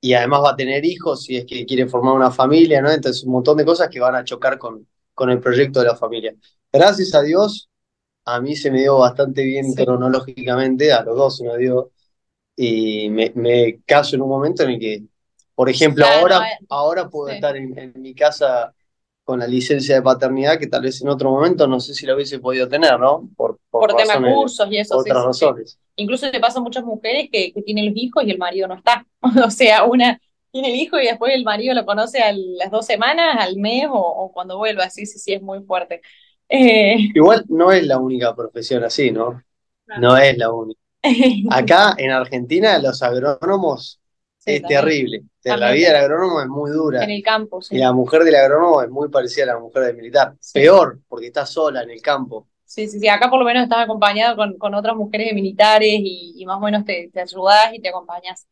[0.00, 2.90] y además va a tener hijos si es que quiere formar una familia, ¿no?
[2.90, 5.96] Entonces un montón de cosas que van a chocar con, con el proyecto de la
[5.96, 6.34] familia.
[6.72, 7.70] Gracias a Dios,
[8.24, 11.92] a mí se me dio bastante bien cronológicamente, a los dos se me dio,
[12.56, 15.04] y me, me caso en un momento en el que
[15.54, 18.74] por ejemplo, ahora, eh, ahora puedo estar en, mi casa
[19.22, 22.14] con la licencia de paternidad que tal vez en otro momento no sé si la
[22.14, 23.28] hubiese podido tener, ¿no?
[23.36, 24.98] Por, por, temas cursos y eso.
[24.98, 25.78] Otras razones.
[25.96, 29.06] Incluso le pasa a muchas mujeres que, tienen los hijos y el marido no está.
[29.46, 32.86] o sea, una tiene el hijo y después el marido lo conoce a las dos
[32.86, 34.90] semanas, al mes o, cuando vuelva.
[34.90, 36.02] Sí, sí, sí, es muy fuerte.
[36.48, 39.42] Eh, Igual no es la única profesión así, ¿no?
[39.98, 40.80] No es la única.
[41.50, 44.00] Acá en Argentina los agrónomos
[44.44, 45.22] es terrible.
[45.42, 47.04] La vida del agrónomo es muy dura.
[47.04, 47.76] En el campo, sí.
[47.76, 50.34] Y la mujer del agrónomo es muy parecida a la mujer del militar.
[50.52, 52.48] Peor, porque está sola en el campo.
[52.64, 53.08] Sí, sí, sí.
[53.08, 56.60] Acá por lo menos estás acompañado con, con otras mujeres de militares y, más o
[56.60, 58.46] menos te, te ayudas y te acompañas.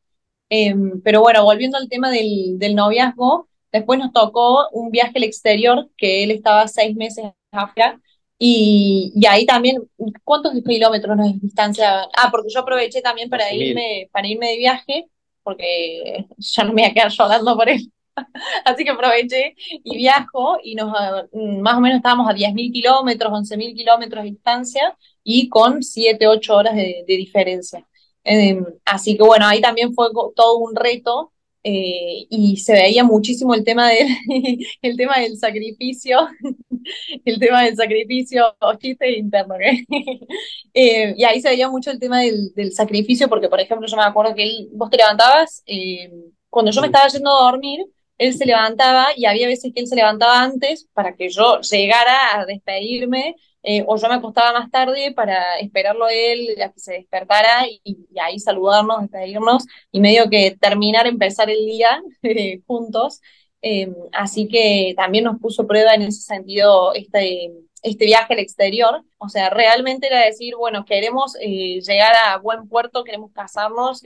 [0.49, 5.25] Em, pero bueno, volviendo al tema del, del noviazgo, después nos tocó un viaje al
[5.25, 8.01] exterior, que él estaba seis meses afuera.
[8.39, 9.79] Y, y, ahí también,
[10.25, 12.03] ¿cuántos kilómetros nos distancia?
[12.17, 15.09] Ah, porque yo aproveché también para irme, para irme de viaje
[15.43, 17.93] porque ya no me voy a quedar llorando por él.
[18.65, 20.93] Así que aproveché y viajo y nos
[21.33, 26.27] mm, más o menos estábamos a 10.000 kilómetros, 11.000 kilómetros de distancia y con 7,
[26.27, 27.87] 8 horas de, diferencia.
[28.25, 31.33] Em, así que bueno, ahí también fue todo un reto
[31.65, 34.09] eh, y se veía muchísimo el tema del,
[34.83, 36.29] el tema del sacrificio,
[37.25, 39.55] el tema del sacrificio, chiste interno,
[40.75, 43.97] eh, y ahí se veía mucho el tema del, del, sacrificio, porque por ejemplo yo
[43.97, 46.11] me acuerdo que él, vos te levantabas, eh,
[46.51, 47.81] cuando yo me estaba yendo a dormir,
[48.19, 52.41] él se levantaba y había veces que él se levantaba antes para que yo llegara
[52.41, 56.81] a despedirme eh, o yo me acostaba más tarde para esperarlo a él, a que
[56.81, 63.21] se despertara y, ahí saludarnos, despedirnos y medio que terminar, empezar el día eh, juntos.
[63.65, 69.05] Eh, así que también nos puso prueba en ese sentido este, este viaje al exterior.
[69.19, 74.03] O sea, realmente era decir, bueno, queremos llegar a buen puerto, queremos casarnos,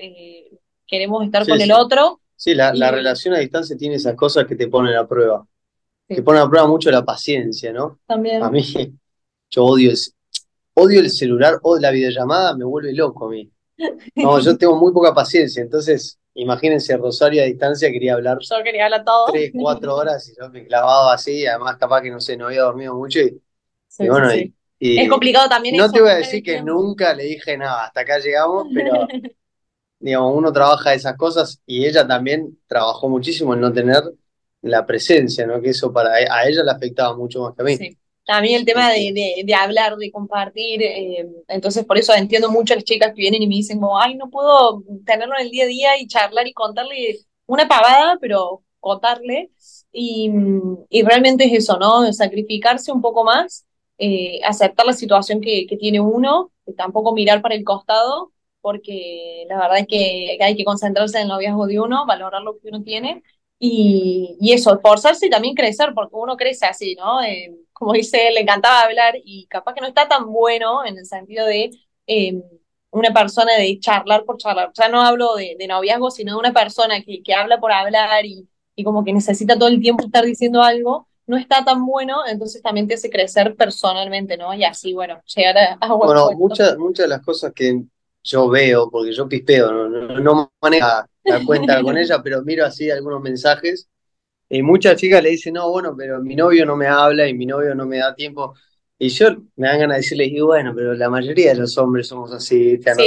[0.86, 2.20] queremos estar con el otro.
[2.34, 5.46] Sí, la, la relación a distancia tiene esas cosas que te ponen a prueba.
[6.06, 7.98] Que ponen a prueba mucho la paciencia, ¿no?
[8.06, 8.42] También.
[8.42, 8.62] A mí,
[9.50, 9.98] yo odio el,
[10.74, 13.50] odio el celular, odio la videollamada, me vuelve loco a mí.
[14.14, 18.38] No, yo tengo muy poca paciencia, entonces imagínense, Rosario a distancia quería hablar.
[18.40, 19.26] Yo quería hablar todo.
[19.32, 22.62] Tres, cuatro horas y yo me clavaba así, además capaz que no sé, no había
[22.62, 23.38] dormido mucho y,
[24.08, 24.34] bueno,
[24.78, 25.76] Y, es complicado también.
[25.76, 29.06] No te voy a decir que nunca le dije nada, hasta acá llegamos, pero
[29.98, 34.02] digamos, uno trabaja esas cosas y ella también trabajó muchísimo en no tener
[34.62, 35.60] la presencia, ¿no?
[35.60, 37.76] Que eso para a ella le afectaba mucho más que a mí.
[37.76, 37.98] Sí.
[38.28, 42.72] A mí el tema de, de, hablar, de compartir, eh, entonces por eso entiendo mucho
[42.74, 45.50] a las chicas que vienen y me dicen, como, ay, no puedo tenerlo en el
[45.52, 49.50] día a día y charlar y contarle una pavada, pero contarle.
[49.92, 50.30] Y,
[50.90, 52.12] y realmente es eso, ¿no?
[52.12, 53.64] Sacrificarse un poco más,
[53.98, 59.56] eh, aceptar la situación que, que tiene uno, tampoco mirar para el costado, porque la
[59.58, 62.82] verdad es que hay que concentrarse en el noviazgo de uno, valorar lo que uno
[62.82, 63.22] tiene
[63.58, 67.22] y, y eso, esforzarse y también crecer, porque uno crece así, ¿no?
[67.22, 71.06] Eh, como dice, le encantaba hablar y capaz que no está tan bueno en el
[71.06, 71.70] sentido de
[72.06, 72.42] eh,
[72.90, 74.68] una persona de charlar por charlar.
[74.70, 77.72] O sea, no hablo de, de noviazgo, sino de una persona que, que habla por
[77.72, 81.84] hablar y, y como que necesita todo el tiempo estar diciendo algo, no está tan
[81.84, 84.54] bueno, entonces también te hace crecer personalmente, ¿no?
[84.54, 87.82] Y así, bueno, llegar a, a buen Bueno, muchas, muchas de las cosas que
[88.22, 90.86] yo veo, porque yo pispeo, no, no, no manejo
[91.24, 93.88] la cuenta con ella, pero miro así algunos mensajes.
[94.48, 97.46] Y muchas chicas le dicen, no, bueno, pero mi novio no me habla y mi
[97.46, 98.54] novio no me da tiempo.
[98.98, 102.08] Y yo me dan ganas de decirle, y bueno, pero la mayoría de los hombres
[102.08, 102.80] somos así.
[102.86, 103.02] A Sí.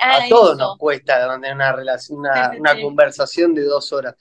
[0.00, 0.58] Ah, a todos eso.
[0.58, 4.14] nos cuesta tener una relación, una, una conversación de dos horas.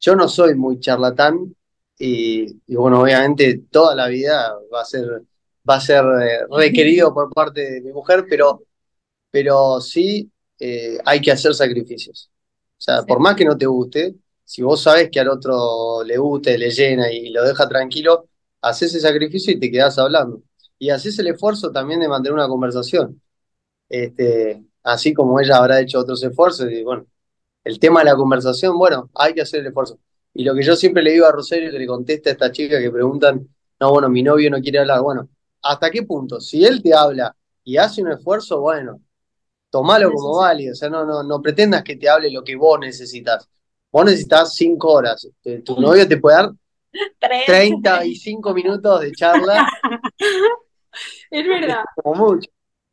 [0.00, 1.54] Yo no soy muy charlatán
[1.98, 5.22] y, y bueno, obviamente toda la vida va a ser,
[5.68, 8.62] va a ser eh, requerido por parte de mi mujer, pero,
[9.30, 12.30] pero sí eh, hay que hacer sacrificios.
[12.78, 13.06] O sea, Sí.
[13.08, 14.14] por más que no te guste,
[14.54, 18.28] si vos sabes que al otro le gusta, le llena y lo deja tranquilo,
[18.60, 20.44] haces ese sacrificio y te quedás hablando.
[20.78, 23.20] Y haces el esfuerzo también de mantener una conversación.
[23.88, 27.04] Este, así como ella habrá hecho otros esfuerzos, y bueno,
[27.64, 29.98] el tema de la conversación, bueno, hay que hacer el esfuerzo.
[30.32, 32.78] Y lo que yo siempre le digo a Rosario, que le contesta a esta chica
[32.78, 33.48] que preguntan,
[33.80, 35.28] no, bueno, mi novio no quiere hablar, bueno,
[35.62, 36.40] ¿hasta qué punto?
[36.40, 39.00] Si él te habla y hace un esfuerzo, bueno,
[39.70, 42.78] tomalo como válido, o sea, no, no, no pretendas que te hable lo que vos
[42.78, 43.48] necesitas.
[43.94, 46.50] Vos necesitas cinco horas, Eh, tu novio te puede dar
[47.20, 47.44] Tres.
[47.46, 49.66] 35 minutos de charla,
[51.30, 51.84] Es verdad.
[52.02, 52.48] como mucho.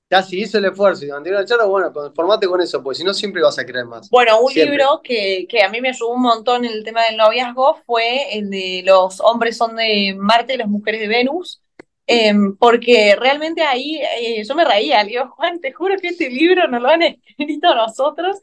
[0.10, 3.04] Ya si hizo el esfuerzo y mantiene la charla, bueno, conformate con eso, porque si
[3.06, 4.10] no siempre vas a querer más.
[4.10, 4.78] Bueno, un Siempre.
[4.78, 8.38] libro que, que a mí me ayudó un montón en el tema del noviazgo fue
[8.38, 11.62] el de Los hombres son de Marte y las mujeres de Venus,
[12.08, 16.30] em, porque realmente ahí eh, yo me reía, le digo, Juan, te juro que este
[16.30, 17.02] libro no lo han
[17.38, 18.38] escrito nosotros,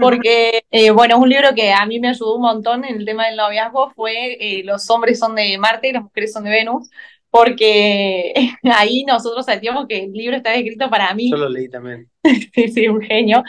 [0.00, 3.04] porque, eh, bueno, es un libro que a mí me ayudó un montón en el
[3.04, 6.50] tema del noviazgo, fue eh, Los hombres son de Marte y las mujeres son de
[6.50, 6.90] Venus,
[7.30, 11.30] porque ahí nosotros sentíamos que el libro estaba escrito para mí.
[11.30, 12.08] Yo lo leí también.
[12.54, 13.42] Sí, sí, un genio.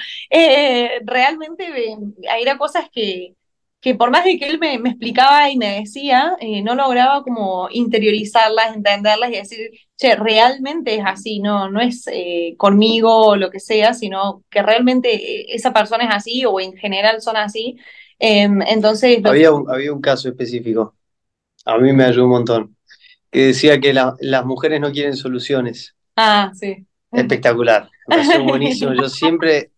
[1.05, 1.65] Realmente
[2.41, 3.35] era cosas que,
[3.85, 7.21] que por más de que él me, me explicaba y me decía, eh, no lograba
[7.23, 9.59] como interiorizarlas, entenderlas y decir,
[9.95, 14.63] che, realmente es así, no, no es eh, conmigo o lo que sea, sino que
[14.63, 17.77] realmente eh, esa persona es así o en general son así.
[18.17, 20.95] Em, entonces, Había un, había un caso específico,
[21.65, 22.77] a mí me ayudó un montón,
[23.31, 25.95] que decía que la- las mujeres no quieren soluciones.
[26.15, 26.85] ah, sí.
[27.11, 28.93] Espectacular, me pareció buenísimo.
[28.93, 29.71] Yo siempre,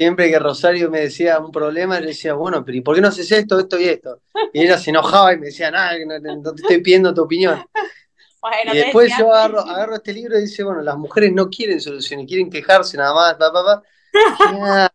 [0.00, 3.08] siempre que Rosario me decía un problema, yo decía, bueno, pero ¿y por qué no
[3.08, 4.22] haces esto, esto y esto?
[4.52, 7.62] Y ella se enojaba y me decía, nada, no, no te estoy pidiendo tu opinión.
[8.40, 11.50] Bueno, Y te después yo agarro, agarro este libro y dice, bueno, las mujeres no
[11.50, 13.82] quieren soluciones, quieren quejarse nada más, pa, pa, pa.
[14.44, 14.90] "Ah,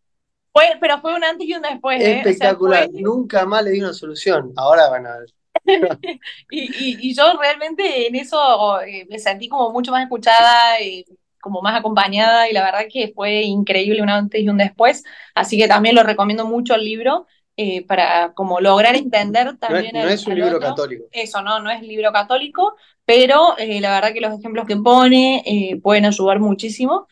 [0.54, 2.28] Fue- pero fue un antes y un después, ¿eh?
[2.30, 4.54] O sea, espectacular, fue- nunca más le di una solución.
[4.56, 5.10] Ahora, bueno,
[6.50, 11.06] Y, y, y yo realmente en eso eh, me sentí como mucho más escuchada, y
[11.46, 15.04] como más acompañada y la verdad que fue increíble un antes y un después,
[15.36, 19.60] así que también lo recomiendo mucho el libro eh, para como lograr entender no es,
[19.60, 20.70] también no es un libro otro.
[20.70, 21.06] católico.
[21.12, 21.60] Eso, ¿no?
[21.60, 26.06] No es libro católico, pero eh, la verdad que los ejemplos que pone eh, pueden
[26.06, 27.08] ayudar muchísimo,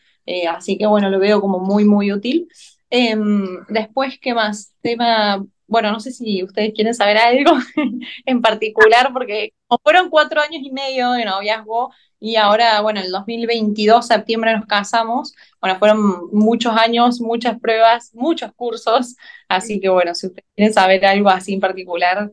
[0.50, 2.48] así que bueno, lo veo como muy, muy útil.
[2.90, 4.74] Em, después, ¿qué más?
[4.82, 7.52] Tema, bueno, no sé si ustedes quieren saber algo
[8.26, 14.06] en particular, porque fueron cuatro años y medio de noviazgo y ahora, bueno, el 2022,
[14.06, 19.16] septiembre nos casamos, bueno, fueron muchos años, muchas pruebas, muchos cursos,
[19.48, 22.30] así que bueno, si ustedes quieren saber algo así en particular,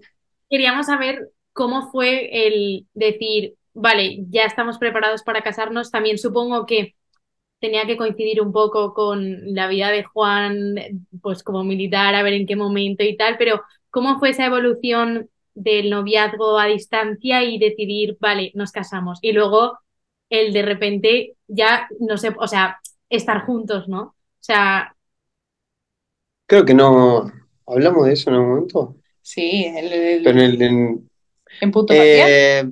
[0.51, 5.91] Queríamos saber cómo fue el decir, vale, ya estamos preparados para casarnos.
[5.91, 6.95] También supongo que
[7.61, 10.75] tenía que coincidir un poco con la vida de Juan,
[11.21, 15.29] pues como militar, a ver en qué momento y tal, pero ¿cómo fue esa evolución
[15.55, 19.19] del noviazgo a distancia y decidir, vale, nos casamos?
[19.23, 19.79] Y luego
[20.29, 24.01] el de repente ya, no sé, o sea, estar juntos, ¿no?
[24.03, 24.95] O sea,
[26.47, 27.31] Creo que no.
[27.67, 28.95] ¿Hablamos de eso en algún momento?
[29.21, 31.09] sí, el- el- Pero en, el- en-
[31.59, 32.71] en punto eh,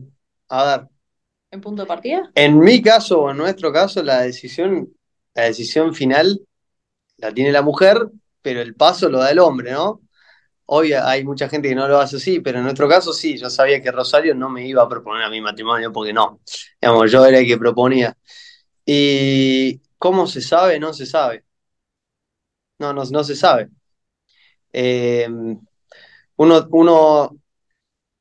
[0.50, 0.89] a ver,
[1.52, 2.32] en punto de partida.
[2.36, 4.94] en mi caso o en nuestro caso, la decisión,
[5.34, 6.42] la decisión final
[7.18, 7.98] la tiene la mujer,
[8.42, 10.02] pero el paso lo da el hombre, ¿no?
[10.66, 13.50] Hoy hay mucha gente que no lo hace así, pero en nuestro caso sí, yo
[13.50, 16.42] sabía que Rosario no me iba a proponer a mi matrimonio porque no,
[16.80, 18.16] digamos, yo era el que proponía.
[18.86, 20.80] ¿Y cómo se sabe?
[20.80, 21.44] No se sabe.
[22.78, 23.70] No, no, no se sabe.
[24.72, 25.28] Eh,
[26.38, 27.38] uno, uno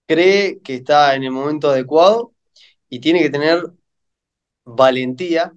[0.06, 2.32] cree que está en el momento adecuado
[2.88, 3.62] y tiene que tener
[4.64, 5.52] valentía,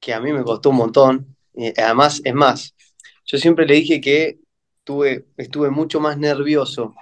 [0.00, 1.36] que a mí me costó un montón.
[1.76, 2.74] además, es más,
[3.24, 4.40] yo siempre le dije que
[4.84, 6.94] tuve, estuve mucho más nervioso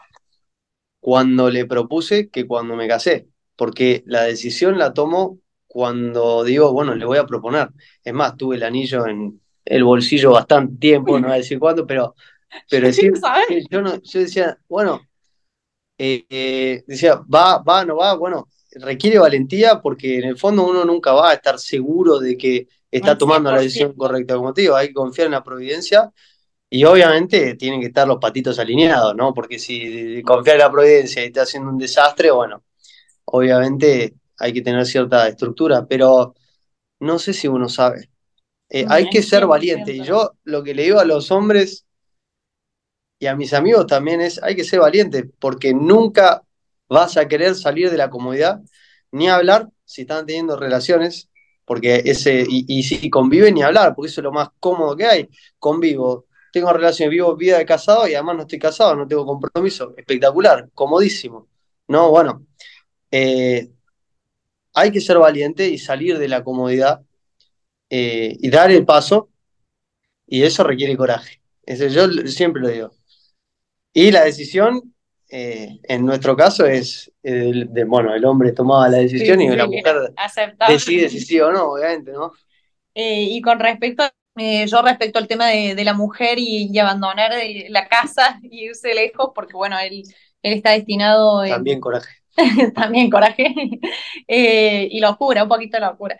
[1.00, 6.94] cuando le propuse que cuando me casé, porque la decisión la tomo cuando digo, bueno,
[6.94, 7.68] le voy a proponer.
[8.02, 11.86] Es más, tuve el anillo en el bolsillo bastante tiempo, no voy a decir cuándo,
[11.86, 12.14] pero,
[12.68, 13.12] pero decir,
[13.70, 15.00] yo, no, yo decía, bueno,
[15.98, 18.48] eh, eh, decía, va, va, no va, bueno,
[18.80, 23.16] requiere valentía porque en el fondo uno nunca va a estar seguro de que está
[23.18, 24.36] tomando la decisión correcta.
[24.36, 26.12] Como te digo, hay que confiar en la providencia
[26.70, 29.32] y obviamente tienen que estar los patitos alineados, ¿no?
[29.34, 32.64] Porque si confiar en la providencia y está haciendo un desastre, bueno,
[33.24, 36.34] obviamente hay que tener cierta estructura, pero
[37.00, 38.10] no sé si uno sabe.
[38.68, 39.92] Eh, hay que ser valiente.
[39.92, 41.86] Y yo lo que le digo a los hombres
[43.18, 46.42] y a mis amigos también es, hay que ser valiente, porque nunca
[46.88, 48.60] vas a querer salir de la comodidad,
[49.12, 51.28] ni hablar si están teniendo relaciones,
[51.64, 55.28] porque ese, y, si conviven ni hablar, porque eso es lo más cómodo que hay.
[55.58, 59.94] Convivo, tengo relaciones, vivo vida de casado y además no estoy casado, no tengo compromiso.
[59.96, 61.48] Espectacular, comodísimo.
[61.88, 62.46] No, bueno,
[63.10, 63.70] eh,
[64.74, 67.02] hay que ser valiente y salir de la comodidad
[67.90, 69.30] eh, y dar el paso,
[70.26, 71.40] y eso requiere coraje.
[71.64, 72.90] Eso yo siempre lo digo.
[73.92, 74.94] Y la decisión,
[75.28, 79.66] eh, en nuestro caso, es, el, de, bueno, el hombre tomaba la decisión y la
[79.66, 80.12] mujer
[80.68, 82.32] decide si sí o no, obviamente, ¿no?
[82.94, 84.04] Eh, y con respecto,
[84.36, 87.32] yo respecto al tema de, la mujer y, abandonar
[87.68, 90.02] la casa y irse lejos, porque bueno, él,
[90.42, 91.44] él está destinado...
[91.46, 92.18] También coraje.
[92.74, 93.54] también coraje,
[94.28, 96.18] eh, y locura, un poquito de locura.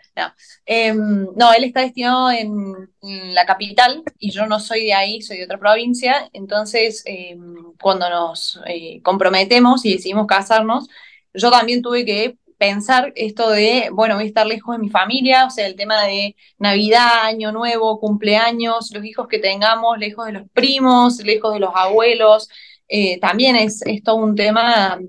[0.65, 5.37] Em, no, él está destinado en, la capital y yo no soy de ahí, soy
[5.37, 10.89] de otra provincia, entonces em, cuando nos eh, comprometemos y decidimos casarnos,
[11.33, 15.45] yo también tuve que pensar esto de, bueno, voy a estar lejos de mi familia,
[15.45, 20.33] o sea, el tema de Navidad, Año Nuevo, cumpleaños, los hijos que tengamos, lejos de
[20.33, 22.49] los primos, lejos de los abuelos,
[22.89, 24.99] eh, también es, es, todo un tema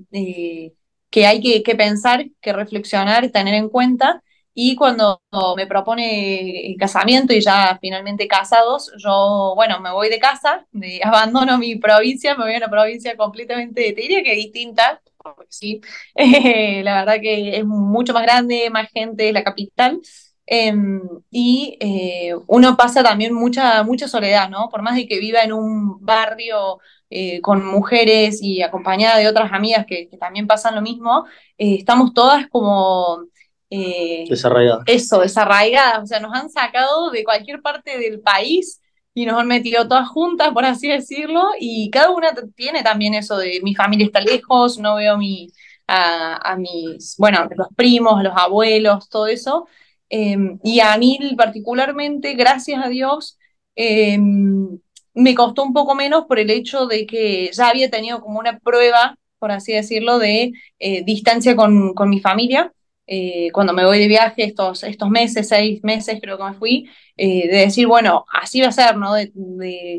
[1.10, 4.22] que hay que, pensar, que reflexionar, tener en cuenta.
[4.54, 5.22] Y cuando
[5.56, 11.00] me propone el casamiento y ya finalmente casados, yo, bueno, me voy de casa, me
[11.04, 15.00] abandono mi provincia, me voy a una provincia completamente, te diría que distinta,
[15.48, 15.80] sí,
[16.82, 20.00] la verdad que es mucho más grande, más gente, es la capital.
[20.46, 24.68] Em, y eh, uno pasa también mucha, mucha soledad, ¿no?
[24.68, 29.52] Por más de que viva en un barrio eh, con mujeres y acompañada de otras
[29.52, 31.26] amigas que, también pasan lo mismo,
[31.58, 33.24] eh, estamos todas como...
[33.68, 34.84] desarraigadas.
[34.86, 38.80] Eso, desarraigadas, o sea, nos han sacado de cualquier parte del país
[39.12, 43.36] y nos han metido todas juntas, por así decirlo, y cada una tiene también eso
[43.36, 45.48] de mi familia está lejos, no veo mi,
[45.86, 49.66] a, a mis, bueno, los primos, los abuelos, todo eso,
[50.10, 53.38] Em, y a mí particularmente, gracias a Dios,
[53.76, 54.80] em,
[55.14, 58.58] me costó un poco menos por el hecho de que ya había tenido como una
[58.58, 62.72] prueba, por así decirlo, de eh, distancia con, mi familia.
[63.06, 66.88] Eh, cuando me voy de viaje estos, estos meses, seis meses creo que me fui,
[67.16, 69.14] eh, de decir, bueno, así va a ser, ¿no?
[69.14, 69.32] De,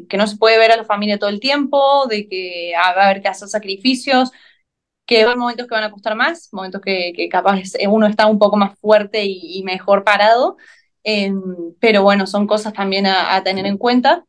[0.10, 3.10] que no se puede ver a la familia todo el tiempo, de que va a
[3.10, 4.32] haber que hacer sacrificios,
[5.06, 8.58] que hay momentos que van a costar más, momentos que, capaz uno está un poco
[8.58, 10.58] más fuerte y, mejor parado,
[11.04, 11.41] em,
[11.80, 14.26] pero bueno, son cosas también a, tener en cuenta.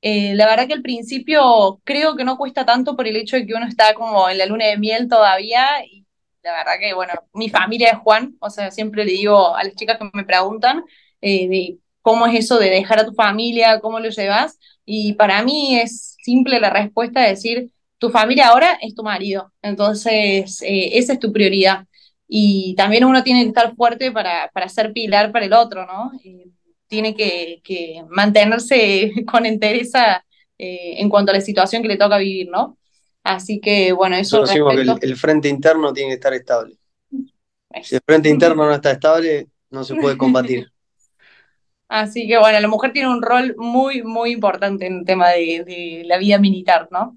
[0.00, 3.46] Eh, la verdad que al principio creo que no cuesta tanto por el hecho de
[3.46, 6.06] que uno está como en la luna de miel todavía y
[6.42, 9.74] la verdad que, bueno, mi familia es Juan, o sea, siempre le digo a las
[9.74, 10.84] chicas que me preguntan
[11.20, 15.42] eh, de cómo es eso de dejar a tu familia, cómo lo llevas, y para
[15.42, 20.98] mí es simple la respuesta de decir, tu familia ahora es tu marido, entonces eh,
[20.98, 21.86] esa es tu prioridad.
[22.28, 26.12] Y también uno tiene que estar fuerte para, para ser pilar para el otro, ¿no?
[26.24, 26.50] Eh,
[26.88, 30.24] tiene que, mantenerse con entereza
[30.58, 32.78] eh, en cuanto a la situación que le toca vivir, ¿no?
[33.22, 34.42] Así que, bueno, eso...
[34.44, 36.76] que el, frente interno tiene que estar estable.
[37.82, 40.72] Si el frente interno no está estable, no se puede combatir.
[41.88, 45.64] Así que, bueno, la mujer tiene un rol muy, muy importante en el tema de,
[45.64, 47.16] de la vida militar, ¿no?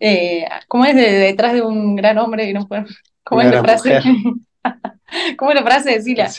[0.00, 2.52] Eh, ¿Cómo es de, detrás de un gran hombre?
[2.52, 2.68] No
[3.24, 4.00] ¿Cómo es la frase?
[5.36, 6.30] ¿Cómo es la frase Sila?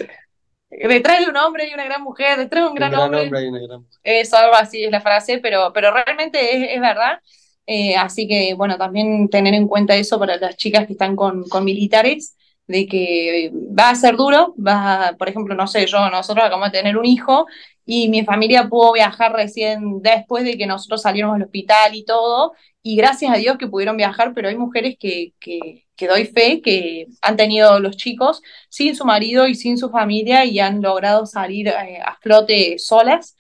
[0.70, 3.59] Detrás de un hombre hay una gran mujer, detrás de un gran, hombre, hay una
[3.59, 3.99] gran mujer.
[4.03, 7.20] Eso, algo así es la frase, pero, pero realmente es, verdad.
[7.68, 11.47] Eh, así que, bueno, también tener en cuenta eso para las chicas que están con,
[11.47, 12.36] con militares,
[12.68, 16.80] de que va a ser duro, va, por ejemplo, no sé, yo, nosotros acabamos de
[16.80, 17.45] tener un hijo
[17.86, 22.53] y mi familia pudo viajar recién después de que nosotros saliéramos del hospital y todo,
[22.82, 26.61] y gracias a Dios que pudieron viajar, pero hay mujeres que, que, que doy fe
[26.61, 31.25] que han tenido los chicos sin su marido y sin su familia y han logrado
[31.25, 33.35] salir eh, a flote solas.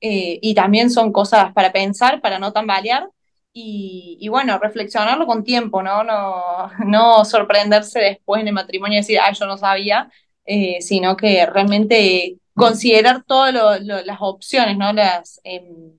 [0.00, 3.08] Eh, y también son cosas para pensar, para no tambalear
[3.52, 6.02] y, y, bueno, reflexionarlo con tiempo, ¿no?
[6.04, 10.10] No, no sorprenderse después en el matrimonio y decir, ah, yo no sabía,
[10.44, 14.92] eh, sino que realmente considerar todas las opciones, ¿no?
[14.92, 15.92] Las, em,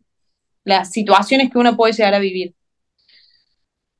[0.64, 2.54] las situaciones que uno puede llegar a vivir.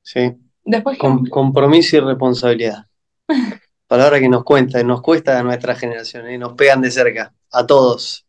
[0.02, 0.43] Sí.
[0.64, 2.86] Después compromiso y responsabilidad.
[3.88, 6.38] Palabra que nos cuenta, nos cuesta a nuestra generación, y ¿eh?
[6.38, 8.26] nos pegan de cerca, a todos.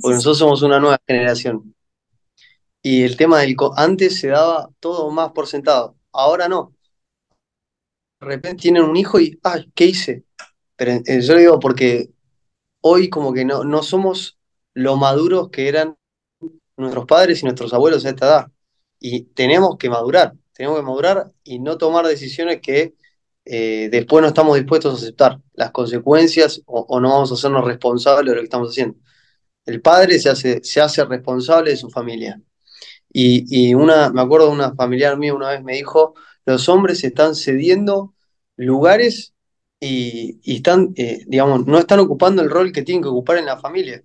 [0.00, 1.74] Porque nosotros somos una nueva generación.
[2.82, 3.56] Y el tema del...
[3.76, 6.74] Antes se daba todo más por sentado, ahora no.
[8.20, 10.24] De repente tienen un hijo y, ay, ¿qué hice?
[10.76, 12.10] Pero eh, yo digo porque
[12.80, 14.38] hoy como que no, no somos
[14.72, 15.96] lo maduros que eran
[16.76, 18.52] nuestros padres y nuestros abuelos a esta edad.
[18.98, 22.94] Y tenemos que madurar, tenemos que madurar y no tomar decisiones que
[23.44, 28.30] eh, después no estamos dispuestos a aceptar las consecuencias o, no vamos a hacernos responsables
[28.30, 28.96] de lo que estamos haciendo.
[29.66, 32.40] El padre se hace, se hace responsable de su familia.
[33.12, 36.14] Y, y, una, me acuerdo de una familiar mía una vez me dijo,
[36.46, 38.14] los hombres están cediendo
[38.56, 39.34] lugares
[39.80, 43.58] y, están, eh, digamos, no están ocupando el rol que tienen que ocupar en la
[43.58, 44.02] familia.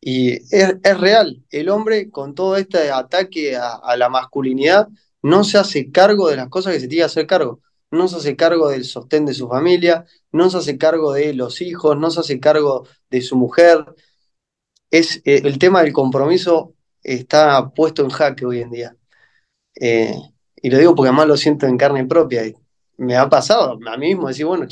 [0.00, 4.88] Y es, real, el hombre con todo este ataque a, la masculinidad
[5.22, 7.60] no se hace cargo de las cosas que se tiene que hacer cargo.
[7.90, 11.60] No se hace cargo del sostén de su familia, no se hace cargo de los
[11.60, 13.84] hijos, no se hace cargo de su mujer.
[14.90, 18.96] Es, eh, el tema del compromiso está puesto en jaque hoy en día.
[19.80, 20.14] Eh,
[20.62, 22.46] y lo digo porque además lo siento en carne propia.
[22.46, 22.54] Y
[22.98, 24.66] me ha pasado a mí mismo decir, bueno,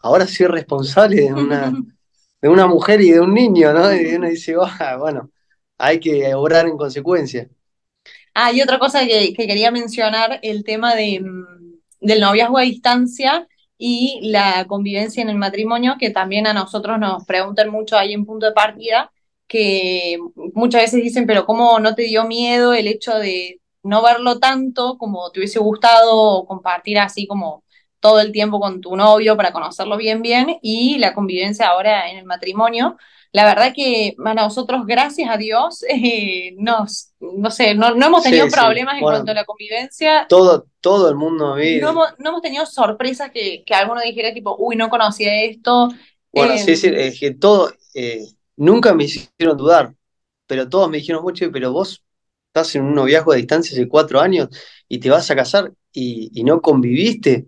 [0.00, 1.72] ahora soy responsable de una,
[2.42, 3.94] de una mujer y de un niño, ¿no?
[3.94, 5.30] Y uno dice, ah, bueno,
[5.78, 7.48] hay que obrar en consecuencia.
[8.38, 13.48] Ah, y otra cosa que, quería mencionar, el tema de, mm, del noviazgo a distancia
[13.78, 18.26] y la convivencia en el matrimonio, que también a nosotros nos preguntan mucho ahí en
[18.26, 19.10] punto de partida,
[19.46, 20.18] que
[20.54, 24.98] muchas veces dicen, pero ¿cómo no te dio miedo el hecho de no verlo tanto
[24.98, 27.64] como te hubiese gustado compartir así como
[28.06, 32.18] todo el tiempo con tu novio para conocerlo bien bien y la convivencia ahora en
[32.18, 32.96] el matrimonio.
[33.32, 38.46] La verdad que a nosotros, gracias a Dios, eh, nos, no sé, no, hemos tenido
[38.46, 40.26] problemas en cuanto a la convivencia.
[40.28, 41.80] Todo, todo el mundo vive.
[41.80, 45.88] No, hemos, no hemos tenido sorpresas que, que alguno dijera tipo, uy, no conocía esto.
[46.32, 49.92] Bueno, sí, sí, em, es que todo, eh, nunca me hicieron dudar,
[50.46, 52.04] pero todos me dijeron mucho, pero vos
[52.46, 54.48] estás en un noviazgo a distancia hace cuatro años
[54.88, 57.46] y te vas a casar y, no conviviste.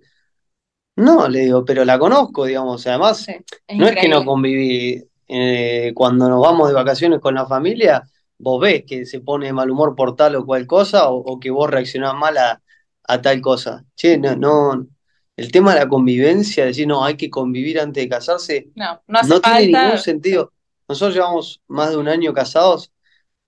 [0.99, 2.85] No, le digo, pero la conozco, digamos.
[2.89, 3.25] Además,
[3.73, 5.05] no es que no conviví.
[5.29, 8.03] Eh, cuando nos vamos de vacaciones con la familia,
[8.39, 11.51] vos ves que se pone de mal humor por tal o cual cosa o, que
[11.51, 13.85] vos reaccionás mal a, tal cosa.
[13.95, 14.89] Che, no, no,
[15.37, 19.41] el tema de la convivencia, decir, no, hay que convivir antes de casarse, no, no
[19.41, 20.53] tiene ningún sentido.
[20.89, 22.91] Nosotros llevamos más de un año casados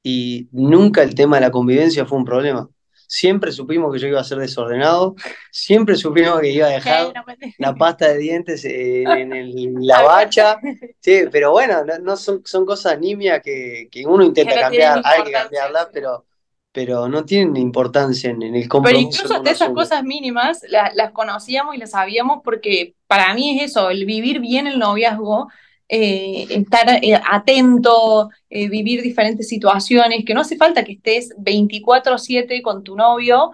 [0.05, 2.69] y nunca el tema de la convivencia fue un problema.
[3.13, 5.17] Siempre supimos que yo iba a ser desordenado,
[5.51, 7.13] siempre supimos que iba a dejar
[7.59, 10.61] la pasta de dientes en, la bacha,
[11.01, 15.33] sí, pero bueno, no, son, son, cosas nimias que, que uno intenta cambiar, hay que
[15.33, 16.25] cambiarlas, pero,
[16.71, 18.85] pero no tienen importancia en, el compromiso.
[18.85, 23.73] Pero incluso hasta esas cosas mínimas las conocíamos y las sabíamos porque para mí es
[23.73, 25.49] eso, el vivir bien el noviazgo
[25.93, 32.63] eh, estar eh, atento, eh, vivir diferentes situaciones, que no hace falta que estés 24/7
[32.63, 33.51] con tu novio,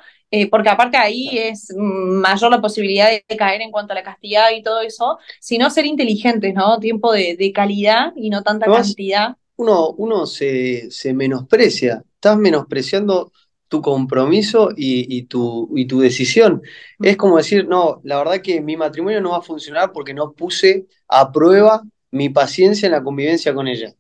[0.51, 4.62] porque aparte ahí es mayor la posibilidad de caer en cuanto a la castidad y
[4.62, 6.78] todo eso, sino ser inteligentes, ¿no?
[6.78, 9.34] Tiempo de, calidad y no tanta cantidad.
[9.57, 13.32] Uno, uno se, se menosprecia, estás menospreciando
[13.68, 16.61] tu compromiso y, tu, y tu decisión.
[17.01, 20.32] Es como decir, no, la verdad que mi matrimonio no va a funcionar porque no
[20.32, 23.95] puse a prueba mi paciencia en la convivencia con ella.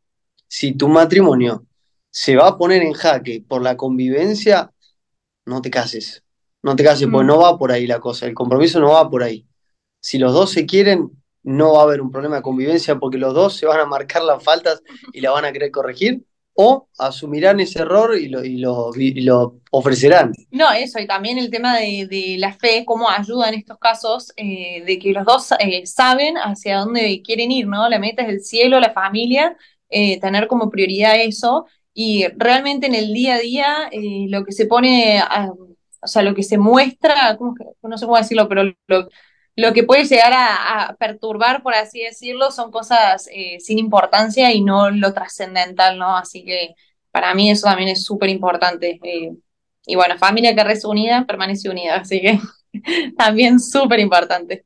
[0.48, 1.66] Si tu matrimonio
[2.10, 4.72] se va a poner en jaque por la convivencia,
[5.44, 6.22] no te cases.
[6.62, 7.28] No te cases, porque mm.
[7.28, 8.26] no va por ahí la cosa.
[8.26, 9.46] El compromiso no va por ahí.
[10.00, 11.10] Si los dos se quieren,
[11.42, 14.22] no va a haber un problema de convivencia porque los dos se van a marcar
[14.22, 14.82] las faltas
[15.12, 16.24] y la van a querer corregir
[16.56, 20.32] o asumirán ese error y lo, y lo, ofrecerán.
[20.50, 24.82] No, eso, y también el tema de, la fe, cómo ayuda en estos casos, eh,
[24.84, 27.88] de que los dos eh, saben hacia dónde quieren ir, ¿no?
[27.90, 29.54] La meta es el cielo, la familia,
[29.90, 33.90] eh, tener como prioridad eso, y realmente en el día a día
[34.28, 35.22] lo que se pone,
[36.02, 39.08] o sea, lo que se muestra, ¿cómo no sé cómo decirlo, pero lo,
[39.56, 44.62] lo que puede llegar a, perturbar, por así decirlo, son cosas eh, sin importancia y
[44.62, 46.16] no lo trascendental, ¿no?
[46.16, 46.74] Así que
[47.10, 49.00] para mí eso también es súper importante.
[49.02, 49.32] Eh,
[49.86, 52.38] y bueno, familia que reza unida, permanece unida, así que
[53.16, 54.64] también súper importante.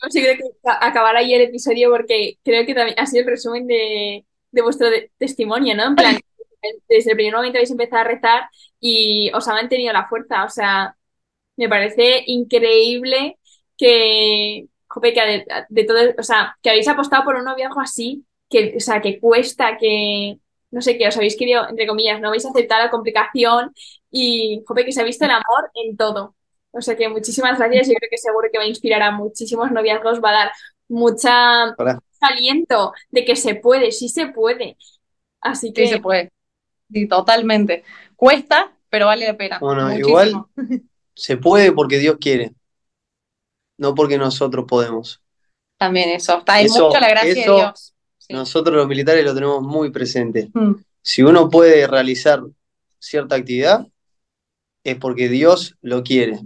[0.00, 0.28] consigo
[0.64, 4.24] acabar ahí el episodio porque creo que también ha sido el resumen de,
[4.62, 4.86] vuestro
[5.18, 5.88] testimonio, ¿no?
[5.88, 6.16] En plan,
[6.88, 8.42] desde el primer momento habéis empezado a rezar
[8.78, 10.96] y os ha mantenido la fuerza, o sea,
[11.56, 13.39] me parece increíble
[13.80, 18.74] que, jope, que de, todo, o sea, que habéis apostado por un noviazgo así, que,
[18.76, 20.36] o sea, que cuesta, que,
[20.70, 23.72] no sé, que os habéis querido, entre comillas, no habéis aceptado la complicación
[24.10, 26.36] y, jope, que se ha visto el amor en todo.
[26.72, 27.88] O sea que muchísimas gracias.
[27.88, 30.52] Yo creo que seguro que va a inspirar a muchísimos noviazgos, va a dar
[30.86, 31.74] mucha
[32.20, 34.76] aliento de que se puede, sí se puede.
[35.40, 35.86] Así que.
[35.86, 36.30] Sí se puede.
[36.92, 37.82] Sí, totalmente.
[38.14, 39.58] Cuesta, pero vale la pena.
[39.58, 40.44] Bueno, igual
[41.14, 42.52] se puede porque Dios quiere,
[43.80, 45.20] no porque nosotros podemos.
[45.78, 47.94] También eso, está ahí mucho la gracia de Dios.
[48.28, 50.50] Nosotros los militares lo tenemos muy presente.
[50.54, 50.74] Mm.
[51.02, 52.42] Si uno puede realizar
[52.98, 53.86] cierta actividad,
[54.84, 56.40] es porque Dios lo quiere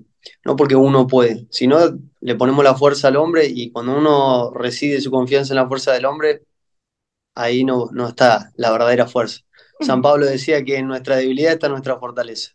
[0.44, 1.78] no porque uno puede, sino
[2.20, 5.92] le ponemos la fuerza al hombre y cuando uno reside su confianza en la fuerza
[5.92, 6.42] del hombre,
[7.34, 9.40] ahí no, no está la verdadera fuerza.
[9.80, 12.52] San Pablo decía que en nuestra debilidad está nuestra fortaleza.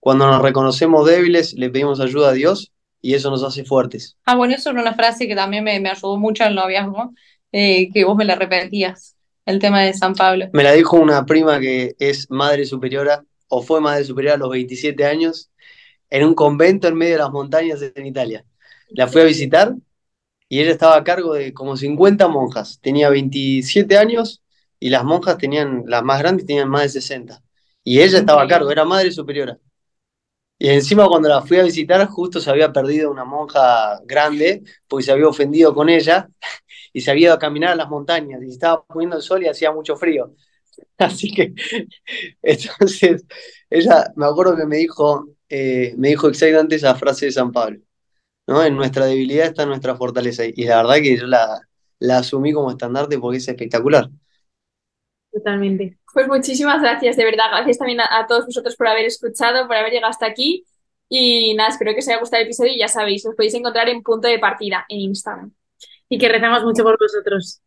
[0.00, 4.16] Cuando nos reconocemos débiles, le pedimos ayuda a Dios y eso nos hace fuertes.
[4.24, 7.12] Ah, bueno, eso era una frase que también me, ayudó mucho el noviazgo,
[7.52, 10.46] eh, que vos me la repetías, el tema de San Pablo.
[10.52, 14.50] Me la dijo una prima que es madre superiora, o fue madre superiora a los
[14.50, 15.50] 27 años,
[16.10, 18.44] en un convento en medio de las montañas en Italia.
[18.90, 19.74] La fui a visitar
[20.48, 22.80] y ella estaba a cargo de como 50 monjas.
[22.80, 24.42] Tenía 27 años
[24.80, 27.42] y las monjas tenían, las más grandes tenían más de 60.
[27.84, 29.58] Y ella estaba a cargo, era madre superiora.
[30.58, 35.04] Y encima cuando la fui a visitar, justo se había perdido una monja grande, porque
[35.04, 36.28] se había ofendido con ella,
[36.92, 39.48] y se había ido a caminar a las montañas, y estaba poniendo el sol y
[39.48, 40.34] hacía mucho frío.
[40.98, 41.54] Así que,
[42.42, 43.24] entonces,
[43.70, 47.80] ella, me acuerdo que me dijo, eh, me dijo exactamente esa frase de San Pablo,
[48.46, 48.64] ¿no?
[48.64, 50.44] En nuestra debilidad está nuestra fortaleza.
[50.46, 51.60] Y la verdad que yo la,
[52.00, 54.10] la asumí como estandarte porque es espectacular.
[55.32, 55.98] Totalmente.
[56.12, 57.44] Pues muchísimas gracias, de verdad.
[57.50, 60.64] Gracias también a, todos vosotros por haber escuchado, por haber llegado hasta aquí.
[61.08, 63.88] Y nada, espero que os haya gustado el episodio y ya sabéis, os podéis encontrar
[63.88, 65.52] en punto de partida en Instagram.
[66.08, 67.60] Y que rezamos mucho por vosotros.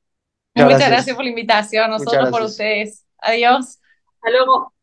[0.53, 1.15] Muchas, gracias.
[1.15, 3.05] por la invitación, nosotros por ustedes.
[3.19, 3.79] Adiós.
[4.15, 4.73] Hasta luego.